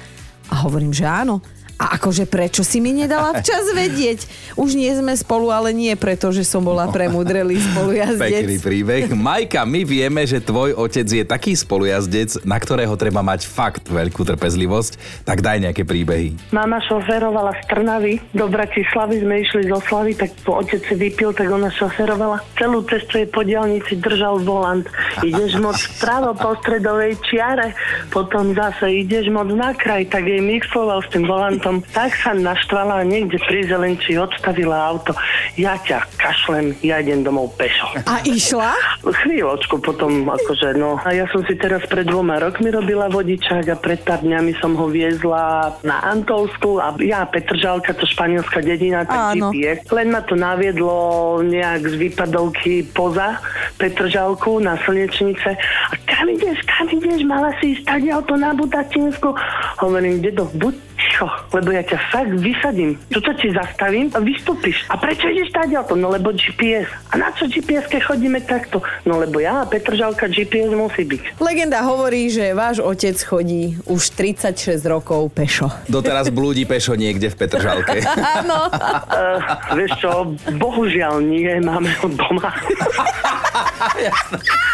A 0.53 0.61
hovorím, 0.69 0.93
že 0.93 1.09
áno. 1.09 1.41
A 1.75 1.99
akože 1.99 2.31
prečo 2.31 2.63
si 2.63 2.79
mi 2.79 2.95
nedala 2.95 3.35
včas 3.35 3.75
vedieť? 3.75 4.31
Už 4.55 4.79
nie 4.79 4.95
sme 4.95 5.11
spolu, 5.19 5.51
ale 5.51 5.75
nie 5.75 5.91
preto, 5.99 6.31
že 6.31 6.47
som 6.47 6.63
bola 6.63 6.87
premudrelý 6.87 7.59
Pekný 7.59 7.67
spolujazdec. 7.75 8.47
príbeh. 8.63 9.03
Majka, 9.11 9.67
my 9.67 9.83
vieme, 9.83 10.23
že 10.23 10.39
tvoj 10.39 10.79
otec 10.79 11.03
je 11.03 11.25
taký 11.27 11.59
spolujazdec, 11.59 12.47
na 12.47 12.63
ktorého 12.63 12.95
treba 12.95 13.27
mať 13.27 13.51
fakt 13.51 13.91
veľkú 13.91 14.23
trpezlivosť. 14.23 15.27
Tak 15.27 15.43
daj 15.43 15.67
nejaké 15.67 15.83
príbehy. 15.83 16.55
Mama 16.55 16.79
šoferovala 16.87 17.59
z 17.59 17.63
Trnavy 17.67 18.15
do 18.31 18.47
Bratislavy, 18.47 19.27
sme 19.27 19.43
išli 19.43 19.67
zo 19.67 19.83
Slavy, 19.83 20.15
tak 20.15 20.31
po 20.47 20.63
otec 20.63 20.79
si 20.79 20.95
vypil, 20.95 21.35
tak 21.35 21.51
ona 21.51 21.75
šoferovala. 21.75 22.39
Celú 22.55 22.87
cestu 22.87 23.19
jej 23.19 23.27
po 23.27 23.43
diálnici 23.43 23.99
držal 23.99 24.47
volant. 24.47 24.87
Ideš 25.27 25.59
moc 25.59 25.75
vpravo 25.99 26.39
po 26.39 26.55
stredovej 26.63 27.19
čiare, 27.27 27.75
potom 28.15 28.55
zase 28.55 29.03
ideš 29.03 29.27
moc 29.35 29.51
na 29.51 29.75
kraj, 29.75 30.07
tak 30.07 30.29
jej 30.31 30.39
mixoval 30.39 31.03
s 31.03 31.11
tým 31.11 31.27
volantom. 31.27 31.64
Tak 31.97 32.13
sa 32.21 32.37
naštvala 32.37 33.01
a 33.01 33.05
niekde 33.07 33.41
pri 33.41 33.65
Zelenči 33.65 34.21
odstavila 34.21 34.93
auto. 34.93 35.17
Ja 35.57 35.81
ťa 35.81 36.05
kašlem, 36.21 36.77
ja 36.85 37.01
idem 37.01 37.25
domov 37.25 37.57
pešo. 37.57 37.89
A 38.05 38.21
išla? 38.27 38.77
Chvíľočku 39.01 39.81
potom, 39.81 40.29
akože 40.29 40.77
no. 40.77 41.01
A 41.01 41.17
ja 41.17 41.25
som 41.33 41.41
si 41.49 41.57
teraz 41.57 41.81
pred 41.89 42.05
dvoma 42.05 42.37
rokmi 42.37 42.69
robila 42.69 43.09
vodičák 43.09 43.65
a 43.73 43.77
pred 43.81 44.05
pár 44.05 44.21
dňami 44.21 44.53
som 44.61 44.77
ho 44.77 44.87
viezla 44.93 45.73
na 45.81 46.05
Antolsku 46.05 46.77
a 46.83 46.93
ja 47.01 47.25
Petržalka, 47.25 47.97
to 47.97 48.05
španielská 48.05 48.61
dedina, 48.61 49.09
tak. 49.09 49.41
GPS. 49.41 49.89
Len 49.89 50.09
ma 50.13 50.21
to 50.21 50.37
naviedlo 50.37 51.41
nejak 51.41 51.89
z 51.89 51.95
výpadovky 51.97 52.85
poza 52.93 53.41
Petržalku 53.81 54.61
na 54.61 54.77
Slnečnice. 54.85 55.57
A 55.91 55.95
kam 56.05 56.29
ideš, 56.29 56.61
kam 56.69 56.87
ideš, 56.93 57.25
mala 57.25 57.55
si 57.63 57.79
ísť 57.79 57.85
tady 57.89 58.07
auto 58.13 58.37
na 58.37 58.53
Budatinsku. 58.53 59.33
Hovorím, 59.81 60.21
dedo, 60.21 60.51
buď 60.53 60.94
ticho, 61.15 61.31
lebo 61.55 61.71
ja 61.71 61.87
ťa 61.87 61.99
fakt 62.11 62.35
vysadím. 62.43 62.99
Tuto 63.07 63.31
ti 63.39 63.55
zastavím 63.55 64.11
a 64.11 64.19
vystúpiš. 64.19 64.83
A 64.91 64.99
prečo 64.99 65.31
ideš 65.31 65.55
tady 65.55 65.79
auto? 65.79 65.95
No 65.95 66.11
lebo 66.11 66.35
GPS. 66.35 66.91
A 67.15 67.23
na 67.23 67.31
čo 67.31 67.47
GPS, 67.47 67.87
keď 67.87 68.03
chodíme 68.03 68.43
takto? 68.43 68.83
No 69.07 69.23
lebo 69.23 69.39
ja 69.39 69.63
a 69.63 69.65
Petržalka 69.71 70.27
GPS 70.27 70.75
musí 70.75 71.07
byť. 71.07 71.39
Legenda 71.39 71.87
hovorí, 71.87 72.27
že 72.35 72.51
váš 72.51 72.83
otec 72.83 73.15
chodí 73.23 73.79
už 73.87 74.03
36 74.19 74.83
rokov 74.91 75.31
pešo. 75.31 75.71
Doteraz 75.87 76.35
blúdi 76.35 76.67
pešo 76.67 76.99
niekde 76.99 77.31
v 77.31 77.37
Petržalke. 77.39 78.03
Áno. 78.43 78.67
Uh, 78.75 79.39
vieš 79.79 80.03
čo, 80.03 80.35
bohužiaľ 80.59 81.23
nie, 81.23 81.63
máme 81.63 81.95
ho 82.03 82.11
doma. 82.11 82.51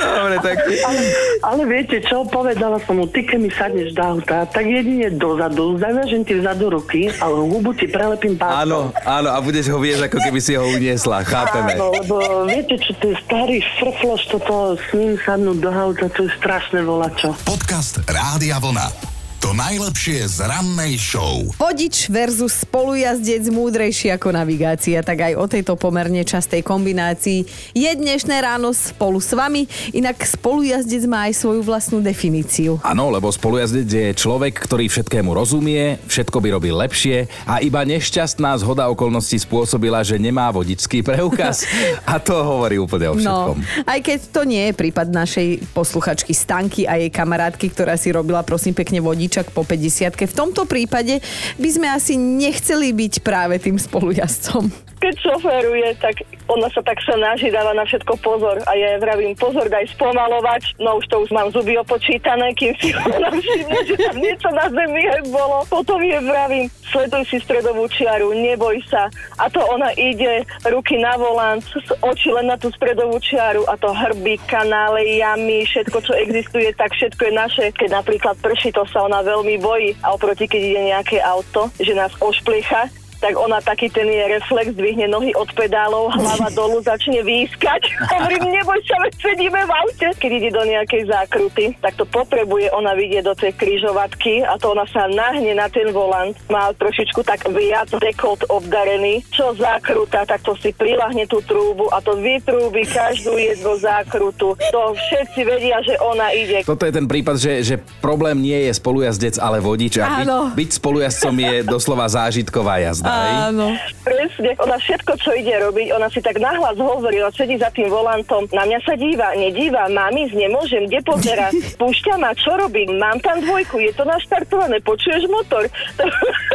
Dobre, 0.00 0.36
tak... 0.42 0.56
Ale, 0.66 1.02
ale 1.42 1.62
viete 1.68 1.96
čo, 2.02 2.26
povedala 2.26 2.78
som 2.82 2.98
mu, 2.98 3.06
ty 3.06 3.22
keď 3.22 3.38
mi 3.38 3.50
sadneš 3.50 3.94
do 3.94 4.02
auta, 4.02 4.46
tak 4.48 4.64
jedine 4.66 5.10
dozadu, 5.14 5.78
zaviažem 5.78 6.22
ti 6.26 6.38
vzadu 6.38 6.74
ruky, 6.74 7.10
ale 7.22 7.36
hubu 7.38 7.70
ti 7.74 7.86
prelepím 7.86 8.34
páskom. 8.34 8.60
Áno, 8.66 8.78
áno, 9.06 9.28
a 9.30 9.38
budeš 9.38 9.70
ho 9.70 9.78
viesť, 9.78 10.10
ako 10.10 10.18
keby 10.20 10.40
si 10.42 10.52
ho 10.58 10.64
uniesla, 10.66 11.22
chápeme. 11.22 11.78
Áno, 11.78 11.94
lebo 11.94 12.16
viete 12.48 12.74
čo, 12.80 12.92
ten 12.98 13.14
starý 13.22 13.62
frfloš, 13.78 14.22
toto 14.30 14.74
s 14.78 14.88
ním 14.96 15.14
sadnúť 15.22 15.58
do 15.62 15.70
auta, 15.70 16.06
to 16.10 16.26
je 16.26 16.30
strašné 16.38 16.82
volačo. 16.82 17.32
Podcast 17.46 18.02
Rádia 18.10 18.58
Vlna. 18.58 19.13
To 19.44 19.52
najlepšie 19.52 20.24
z 20.24 20.40
rannej 20.40 20.96
show. 20.96 21.44
Vodič 21.60 22.08
versus 22.08 22.64
spolujazdec 22.64 23.44
múdrejší 23.52 24.08
ako 24.16 24.32
navigácia, 24.32 25.04
tak 25.04 25.20
aj 25.20 25.36
o 25.36 25.44
tejto 25.44 25.76
pomerne 25.76 26.24
častej 26.24 26.64
kombinácii 26.64 27.44
je 27.76 27.90
dnešné 27.92 28.40
ráno 28.40 28.72
spolu 28.72 29.20
s 29.20 29.36
vami, 29.36 29.68
inak 29.92 30.16
spolujazdec 30.24 31.04
má 31.04 31.28
aj 31.28 31.44
svoju 31.44 31.60
vlastnú 31.60 32.00
definíciu. 32.00 32.80
Áno, 32.80 33.12
lebo 33.12 33.28
spolujazdec 33.28 33.84
je 33.84 34.08
človek, 34.16 34.64
ktorý 34.64 34.88
všetkému 34.88 35.36
rozumie, 35.36 36.00
všetko 36.08 36.40
by 36.40 36.48
robil 36.48 36.80
lepšie 36.80 37.28
a 37.44 37.60
iba 37.60 37.84
nešťastná 37.84 38.56
zhoda 38.64 38.88
okolností 38.88 39.44
spôsobila, 39.44 40.00
že 40.00 40.16
nemá 40.16 40.48
vodičský 40.56 41.04
preukaz. 41.04 41.68
A 42.08 42.16
to 42.16 42.32
hovorí 42.32 42.80
úplne 42.80 43.12
o 43.12 43.14
všetkom. 43.20 43.56
No, 43.60 43.92
aj 43.92 44.00
keď 44.00 44.18
to 44.32 44.48
nie 44.48 44.72
je 44.72 44.72
prípad 44.72 45.12
našej 45.12 45.68
posluchačky 45.76 46.32
Stanky 46.32 46.88
a 46.88 46.96
jej 46.96 47.12
kamarátky, 47.12 47.68
ktorá 47.76 48.00
si 48.00 48.08
robila 48.08 48.40
prosím 48.40 48.72
pekne 48.72 49.04
vodičak 49.34 49.50
po 49.50 49.66
50 49.66 50.30
V 50.30 50.34
tomto 50.34 50.62
prípade 50.62 51.18
by 51.58 51.68
sme 51.70 51.90
asi 51.90 52.14
nechceli 52.14 52.94
byť 52.94 53.26
práve 53.26 53.58
tým 53.58 53.74
spolujazdcom. 53.74 54.70
keď 55.04 55.14
šoferuje, 55.20 55.88
tak 56.00 56.24
ona 56.48 56.68
sa 56.72 56.80
tak 56.80 56.96
snaží, 57.04 57.52
dáva 57.52 57.76
na 57.76 57.84
všetko 57.84 58.20
pozor. 58.24 58.60
A 58.64 58.72
ja 58.76 59.00
vravím, 59.00 59.36
pozor, 59.36 59.68
daj 59.68 59.88
spomalovať. 59.96 60.76
No 60.80 61.00
už 61.00 61.04
to 61.08 61.16
už 61.24 61.30
mám 61.32 61.48
zuby 61.52 61.76
opočítané, 61.76 62.52
kým 62.56 62.72
si 62.80 62.92
ona 62.92 63.32
všimne, 63.32 63.78
že 63.84 63.96
tam 64.00 64.16
niečo 64.20 64.48
na 64.52 64.68
zemi 64.68 65.04
bolo. 65.32 65.64
Potom 65.68 66.00
jej 66.04 66.20
vravím, 66.20 66.68
sleduj 66.88 67.24
si 67.28 67.36
stredovú 67.40 67.88
čiaru, 67.88 68.32
neboj 68.36 68.80
sa. 68.88 69.08
A 69.40 69.48
to 69.48 69.60
ona 69.64 69.92
ide, 69.96 70.44
ruky 70.68 71.00
na 71.00 71.16
volant, 71.16 71.64
oči 72.04 72.28
len 72.32 72.52
na 72.52 72.60
tú 72.60 72.68
stredovú 72.72 73.16
čiaru 73.20 73.64
a 73.68 73.76
to 73.80 73.88
hrby, 73.88 74.36
kanále, 74.44 75.00
jamy, 75.00 75.64
všetko, 75.64 75.98
čo 76.00 76.12
existuje, 76.12 76.72
tak 76.76 76.92
všetko 76.92 77.22
je 77.28 77.32
naše. 77.32 77.64
Keď 77.72 77.88
napríklad 77.88 78.36
prší, 78.40 78.68
to 78.72 78.84
sa 78.92 79.08
ona 79.08 79.23
veľmi 79.24 79.56
bojí. 79.58 79.96
A 80.04 80.12
oproti, 80.12 80.44
keď 80.44 80.60
ide 80.60 80.82
nejaké 80.92 81.16
auto, 81.24 81.72
že 81.80 81.96
nás 81.96 82.12
ošpliecha, 82.20 82.92
tak 83.24 83.40
ona 83.40 83.56
taký 83.64 83.88
ten 83.88 84.04
je 84.04 84.36
reflex, 84.36 84.76
dvihne 84.76 85.08
nohy 85.08 85.32
od 85.32 85.48
pedálov, 85.56 86.12
hlava 86.12 86.52
dolu, 86.58 86.84
začne 86.84 87.24
výskať. 87.24 87.80
Hovorím, 88.12 88.52
neboj 88.52 88.76
sa, 88.84 89.00
veď 89.00 89.12
sedíme 89.16 89.60
v 89.64 89.72
aute. 89.72 90.08
Keď 90.20 90.30
ide 90.30 90.50
do 90.52 90.60
nejakej 90.68 91.08
zákruty, 91.08 91.64
tak 91.80 91.96
to 91.96 92.04
potrebuje 92.04 92.68
ona 92.76 92.92
vidieť 92.92 93.24
do 93.24 93.32
tej 93.32 93.56
križovatky 93.56 94.44
a 94.44 94.60
to 94.60 94.76
ona 94.76 94.84
sa 94.92 95.08
nahne 95.08 95.56
na 95.56 95.72
ten 95.72 95.88
volant. 95.88 96.36
Má 96.52 96.76
trošičku 96.76 97.24
tak 97.24 97.48
viac 97.48 97.88
dekolt 97.88 98.44
obdarený. 98.52 99.24
Čo 99.32 99.56
zákruta, 99.56 100.28
tak 100.28 100.44
to 100.44 100.52
si 100.60 100.76
prilahne 100.76 101.24
tú 101.24 101.40
trúbu 101.40 101.88
a 101.96 102.04
to 102.04 102.20
vytrúbi 102.20 102.84
každú 102.84 103.40
jednu 103.40 103.72
zákrutu. 103.80 104.52
To 104.52 104.80
všetci 104.92 105.40
vedia, 105.48 105.80
že 105.80 105.96
ona 105.96 106.28
ide. 106.36 106.60
Toto 106.68 106.84
je 106.84 106.92
ten 106.92 107.08
prípad, 107.08 107.40
že, 107.40 107.52
že 107.64 107.74
problém 108.04 108.36
nie 108.36 108.68
je 108.68 108.76
spolujazdec, 108.76 109.40
ale 109.40 109.64
vodič. 109.64 109.96
A 109.96 110.20
byť, 110.20 110.28
byť 110.52 110.70
spolujazdcom 110.76 111.34
je 111.40 111.54
doslova 111.64 112.04
zážitková 112.04 112.84
jazda. 112.84 113.13
Áno. 113.48 113.66
Presne, 114.04 114.50
ona 114.60 114.76
všetko, 114.76 115.12
čo 115.16 115.30
ide 115.32 115.56
robiť, 115.60 115.94
ona 115.94 116.08
si 116.12 116.20
tak 116.20 116.36
nahlas 116.36 116.76
hovorí, 116.76 117.22
ona 117.22 117.32
sedí 117.32 117.56
za 117.56 117.72
tým 117.72 117.88
volantom, 117.88 118.44
na 118.52 118.68
mňa 118.68 118.78
sa 118.84 118.94
díva, 118.98 119.32
nedíva, 119.38 119.88
mám 119.88 120.12
ísť, 120.12 120.34
nemôžem, 120.36 120.82
kde 120.90 121.00
pozera, 121.00 121.48
púšťa 121.80 122.14
ma, 122.20 122.36
čo 122.36 122.52
robím, 122.58 122.98
mám 123.00 123.18
tam 123.22 123.40
dvojku, 123.40 123.80
je 123.80 123.92
to 123.96 124.04
naštartované, 124.04 124.80
počuješ 124.82 125.28
motor? 125.30 125.64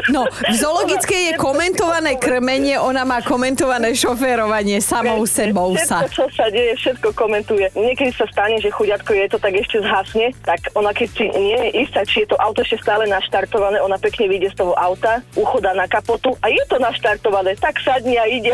No, 0.09 0.25
v 0.25 0.55
zoologickej 0.57 1.21
je 1.29 1.33
komentované 1.37 2.17
krmenie, 2.17 2.81
ona 2.81 3.05
má 3.05 3.21
komentované 3.21 3.93
šoférovanie 3.93 4.81
samou 4.81 5.21
sebou 5.29 5.77
sa. 5.77 6.01
Všetko, 6.01 6.09
čo 6.09 6.25
sa 6.33 6.45
deje, 6.49 6.73
všetko 6.81 7.09
komentuje. 7.13 7.69
Niekedy 7.77 8.09
sa 8.17 8.25
stane, 8.25 8.57
že 8.57 8.73
chuďatko 8.73 9.11
je 9.13 9.27
to 9.29 9.37
tak 9.37 9.53
ešte 9.53 9.85
zhasne, 9.85 10.33
tak 10.41 10.65
ona 10.73 10.89
keď 10.97 11.09
si 11.13 11.25
nie 11.29 11.59
je 11.61 11.85
istá, 11.85 12.01
či 12.09 12.25
je 12.25 12.33
to 12.33 12.41
auto 12.41 12.65
ešte 12.65 12.81
stále 12.81 13.05
naštartované, 13.05 13.77
ona 13.85 14.01
pekne 14.01 14.25
vyjde 14.33 14.49
z 14.49 14.65
toho 14.65 14.73
auta, 14.73 15.21
uchodá 15.37 15.77
na 15.77 15.85
kapotu 15.85 16.33
a 16.41 16.48
je 16.49 16.63
to 16.67 16.77
naštartované, 16.81 17.55
tak 17.57 17.77
sadni 17.81 18.17
a 18.17 18.25
ide. 18.25 18.53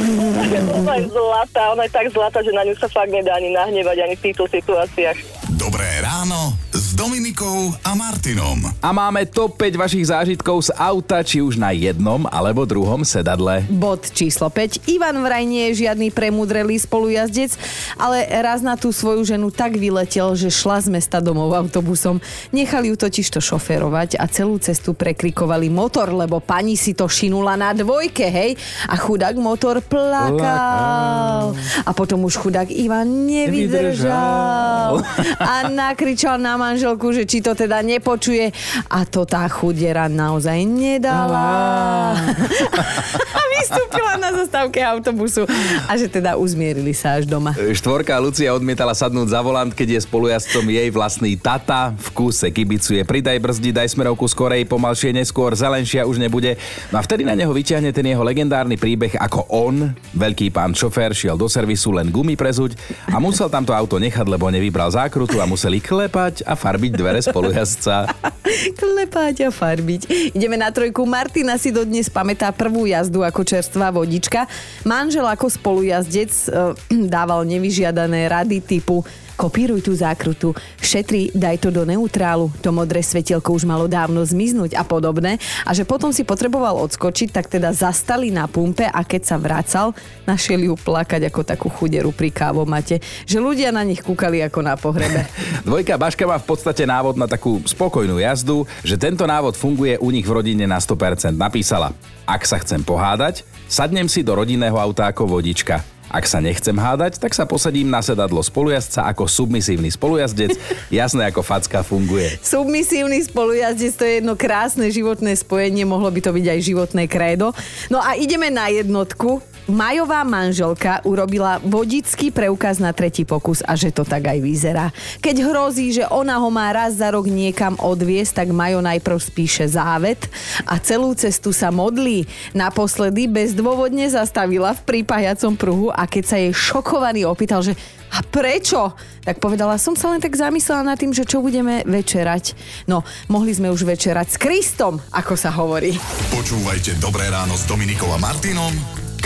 ona 0.78 0.94
je 0.98 1.04
zlatá, 1.10 1.62
ona 1.74 1.82
je 1.84 1.92
tak 1.92 2.06
zlatá, 2.12 2.38
že 2.42 2.54
na 2.54 2.62
ňu 2.62 2.74
sa 2.78 2.88
fakt 2.88 3.10
nedá 3.10 3.34
ani 3.36 3.50
nahnevať 3.50 3.96
ani 4.06 4.14
v 4.14 4.24
týchto 4.30 4.44
situáciách. 4.46 5.18
Dobré 5.58 5.86
ráno 6.16 6.56
s 6.72 6.96
Dominikou 6.96 7.76
a 7.84 7.92
Martinom. 7.92 8.56
A 8.80 8.88
máme 8.88 9.28
top 9.28 9.60
5 9.60 9.76
vašich 9.76 10.08
zážitkov 10.08 10.64
z 10.64 10.72
auta, 10.72 11.20
či 11.20 11.44
už 11.44 11.60
na 11.60 11.76
jednom 11.76 12.24
alebo 12.32 12.64
druhom 12.64 13.04
sedadle. 13.04 13.68
Bod 13.68 14.08
číslo 14.16 14.48
5. 14.48 14.88
Ivan 14.88 15.20
vraj 15.20 15.44
nie 15.44 15.68
je 15.68 15.84
žiadny 15.84 16.08
premudrelý 16.08 16.80
spolujazdec, 16.80 17.60
ale 18.00 18.24
raz 18.40 18.64
na 18.64 18.80
tú 18.80 18.96
svoju 18.96 19.28
ženu 19.28 19.52
tak 19.52 19.76
vyletel, 19.76 20.32
že 20.40 20.48
šla 20.48 20.88
z 20.88 20.88
mesta 20.88 21.20
domov 21.20 21.52
autobusom. 21.52 22.16
Nechali 22.48 22.88
ju 22.88 22.96
totiž 22.96 23.36
to 23.36 23.44
šoférovať 23.44 24.16
a 24.16 24.24
celú 24.24 24.56
cestu 24.56 24.96
prekrikovali 24.96 25.68
motor, 25.68 26.16
lebo 26.16 26.40
pani 26.40 26.80
si 26.80 26.96
to 26.96 27.12
šinula 27.12 27.60
na 27.60 27.76
dvojke, 27.76 28.24
hej? 28.24 28.56
A 28.88 28.96
chudák 28.96 29.36
motor 29.36 29.84
plakal. 29.84 31.52
A 31.84 31.90
potom 31.92 32.24
už 32.24 32.40
chudák 32.40 32.72
Ivan 32.72 33.28
nevydržal. 33.28 35.04
A 35.44 35.68
nakričal 36.06 36.38
na 36.38 36.54
manželku, 36.54 37.10
že 37.10 37.26
či 37.26 37.42
to 37.42 37.50
teda 37.58 37.82
nepočuje. 37.82 38.54
A 38.86 39.02
to 39.02 39.26
tá 39.26 39.42
chudera 39.50 40.06
naozaj 40.06 40.62
nedala. 40.62 42.14
A 43.36 43.40
vystúpila 43.58 44.14
na 44.14 44.30
zastávke 44.30 44.78
autobusu. 44.86 45.50
A 45.90 45.98
že 45.98 46.06
teda 46.06 46.38
uzmierili 46.38 46.94
sa 46.94 47.18
až 47.18 47.26
doma. 47.26 47.58
Štvorka 47.58 48.14
Lucia 48.22 48.54
odmietala 48.54 48.94
sadnúť 48.94 49.34
za 49.34 49.42
volant, 49.42 49.74
keď 49.74 49.98
je 49.98 50.00
spolujazdcom 50.06 50.62
jej 50.70 50.88
vlastný 50.94 51.34
tata. 51.34 51.90
V 51.98 52.08
kúse 52.14 52.46
kibicuje. 52.54 53.02
Pridaj 53.02 53.42
brzdi, 53.42 53.74
daj 53.74 53.90
smerovku 53.90 54.30
skorej, 54.30 54.62
pomalšie 54.70 55.10
neskôr, 55.10 55.58
zelenšia 55.58 56.06
už 56.06 56.22
nebude. 56.22 56.54
No 56.94 57.02
a 57.02 57.04
vtedy 57.04 57.26
na 57.26 57.34
neho 57.34 57.50
vyťahne 57.50 57.90
ten 57.90 58.06
jeho 58.06 58.22
legendárny 58.22 58.78
príbeh, 58.78 59.18
ako 59.18 59.50
on, 59.50 59.90
veľký 60.14 60.54
pán 60.54 60.70
šofér, 60.70 61.10
šiel 61.10 61.34
do 61.34 61.50
servisu 61.50 61.90
len 61.90 62.14
gumy 62.14 62.38
prezuť 62.38 62.78
a 63.10 63.18
musel 63.18 63.50
tamto 63.50 63.74
auto 63.74 63.98
nechať, 63.98 64.30
lebo 64.30 64.46
nevybral 64.54 64.86
zákrutu 64.86 65.42
a 65.42 65.50
museli 65.50 65.82
klepať 65.96 66.44
a 66.44 66.52
farbiť 66.52 66.92
dvere 66.92 67.24
spolujazdca. 67.24 68.12
Klepať 68.80 69.48
a 69.48 69.50
farbiť. 69.50 70.36
Ideme 70.36 70.60
na 70.60 70.68
trojku. 70.68 71.08
Martina 71.08 71.56
si 71.56 71.72
dodnes 71.72 72.12
pamätá 72.12 72.52
prvú 72.52 72.84
jazdu 72.84 73.24
ako 73.24 73.40
čerstvá 73.40 73.88
vodička. 73.88 74.44
Manžel 74.84 75.24
ako 75.24 75.48
spolujazdec 75.48 76.30
e, 76.30 76.48
dával 77.16 77.48
nevyžiadané 77.48 78.28
rady 78.28 78.60
typu 78.60 79.00
kopíruj 79.36 79.84
tú 79.84 79.92
zákrutu, 79.92 80.56
šetri, 80.80 81.28
daj 81.36 81.60
to 81.60 81.68
do 81.68 81.84
neutrálu, 81.84 82.48
to 82.64 82.72
modré 82.72 83.04
svetielko 83.04 83.52
už 83.52 83.68
malo 83.68 83.84
dávno 83.86 84.24
zmiznúť 84.24 84.74
a 84.74 84.82
podobné. 84.82 85.36
A 85.62 85.76
že 85.76 85.84
potom 85.84 86.10
si 86.10 86.24
potreboval 86.24 86.80
odskočiť, 86.80 87.28
tak 87.30 87.52
teda 87.52 87.70
zastali 87.76 88.32
na 88.32 88.48
pumpe 88.48 88.88
a 88.88 89.00
keď 89.04 89.22
sa 89.22 89.36
vracal, 89.36 89.92
našiel 90.24 90.72
ju 90.72 90.74
plakať 90.74 91.28
ako 91.28 91.40
takú 91.44 91.68
chuderu 91.68 92.10
pri 92.10 92.32
kávomate. 92.32 93.04
Že 93.28 93.38
ľudia 93.44 93.70
na 93.70 93.84
nich 93.84 94.00
kúkali 94.00 94.40
ako 94.40 94.60
na 94.64 94.74
pohrebe. 94.74 95.28
Dvojka 95.68 96.00
Baška 96.00 96.24
má 96.24 96.40
v 96.40 96.48
podstate 96.48 96.88
návod 96.88 97.20
na 97.20 97.28
takú 97.28 97.60
spokojnú 97.68 98.16
jazdu, 98.16 98.64
že 98.80 98.96
tento 98.96 99.28
návod 99.28 99.54
funguje 99.54 100.00
u 100.00 100.08
nich 100.08 100.24
v 100.24 100.32
rodine 100.32 100.64
na 100.64 100.80
100%. 100.80 101.36
Napísala, 101.36 101.92
ak 102.24 102.42
sa 102.48 102.56
chcem 102.58 102.80
pohádať, 102.80 103.44
sadnem 103.68 104.08
si 104.08 104.24
do 104.24 104.32
rodinného 104.32 104.80
auta 104.80 105.12
ako 105.12 105.28
vodička. 105.38 105.95
Ak 106.06 106.24
sa 106.30 106.38
nechcem 106.38 106.74
hádať, 106.74 107.18
tak 107.18 107.34
sa 107.34 107.42
posadím 107.44 107.90
na 107.90 107.98
sedadlo 107.98 108.38
spolujazdca 108.38 109.10
ako 109.10 109.26
submisívny 109.26 109.90
spolujazdec. 109.90 110.54
Jasné, 110.94 111.26
ako 111.28 111.42
facka 111.42 111.82
funguje. 111.82 112.38
Submisívny 112.42 113.22
spolujazdec 113.26 113.92
to 113.98 114.04
je 114.06 114.12
jedno 114.22 114.38
krásne 114.38 114.86
životné 114.86 115.34
spojenie, 115.34 115.82
mohlo 115.82 116.08
by 116.08 116.20
to 116.22 116.30
byť 116.30 116.46
aj 116.46 116.60
životné 116.62 117.04
krédo. 117.10 117.50
No 117.90 117.98
a 117.98 118.14
ideme 118.14 118.52
na 118.52 118.70
jednotku. 118.70 119.42
Majová 119.66 120.22
manželka 120.22 121.02
urobila 121.02 121.58
vodický 121.58 122.30
preukaz 122.30 122.78
na 122.78 122.94
tretí 122.94 123.26
pokus 123.26 123.66
a 123.66 123.74
že 123.74 123.90
to 123.90 124.06
tak 124.06 124.30
aj 124.30 124.38
vyzerá. 124.38 124.94
Keď 125.18 125.42
hrozí, 125.42 125.90
že 125.90 126.06
ona 126.06 126.38
ho 126.38 126.46
má 126.54 126.70
raz 126.70 127.02
za 127.02 127.10
rok 127.10 127.26
niekam 127.26 127.74
odviesť, 127.82 128.46
tak 128.46 128.54
Majo 128.54 128.78
najprv 128.78 129.18
spíše 129.18 129.66
závet 129.66 130.22
a 130.70 130.78
celú 130.78 131.10
cestu 131.18 131.50
sa 131.50 131.74
modlí. 131.74 132.30
Naposledy 132.54 133.26
bezdôvodne 133.26 134.06
zastavila 134.06 134.70
v 134.70 134.86
prípajacom 134.86 135.58
pruhu 135.58 135.90
a 135.96 136.04
keď 136.04 136.24
sa 136.28 136.36
jej 136.36 136.52
šokovaný 136.52 137.24
opýtal, 137.24 137.64
že 137.64 137.72
a 138.12 138.22
prečo? 138.22 138.94
Tak 139.24 139.42
povedala, 139.42 139.80
som 139.80 139.98
sa 139.98 140.14
len 140.14 140.22
tak 140.22 140.36
zamyslela 140.36 140.86
nad 140.86 141.00
tým, 141.00 141.10
že 141.10 141.26
čo 141.26 141.42
budeme 141.42 141.82
večerať. 141.82 142.54
No, 142.86 143.02
mohli 143.26 143.50
sme 143.50 143.72
už 143.72 143.82
večerať 143.82 144.26
s 144.30 144.36
Kristom, 144.38 145.02
ako 145.10 145.34
sa 145.34 145.50
hovorí. 145.50 145.96
Počúvajte 146.30 147.02
Dobré 147.02 147.26
ráno 147.32 147.58
s 147.58 147.66
Dominikou 147.66 148.12
a 148.14 148.20
Martinom 148.22 148.70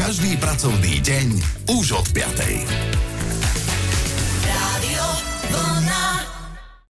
každý 0.01 0.33
pracovný 0.41 0.97
deň 1.05 1.27
už 1.77 1.93
od 1.93 2.07
5. 2.17 3.10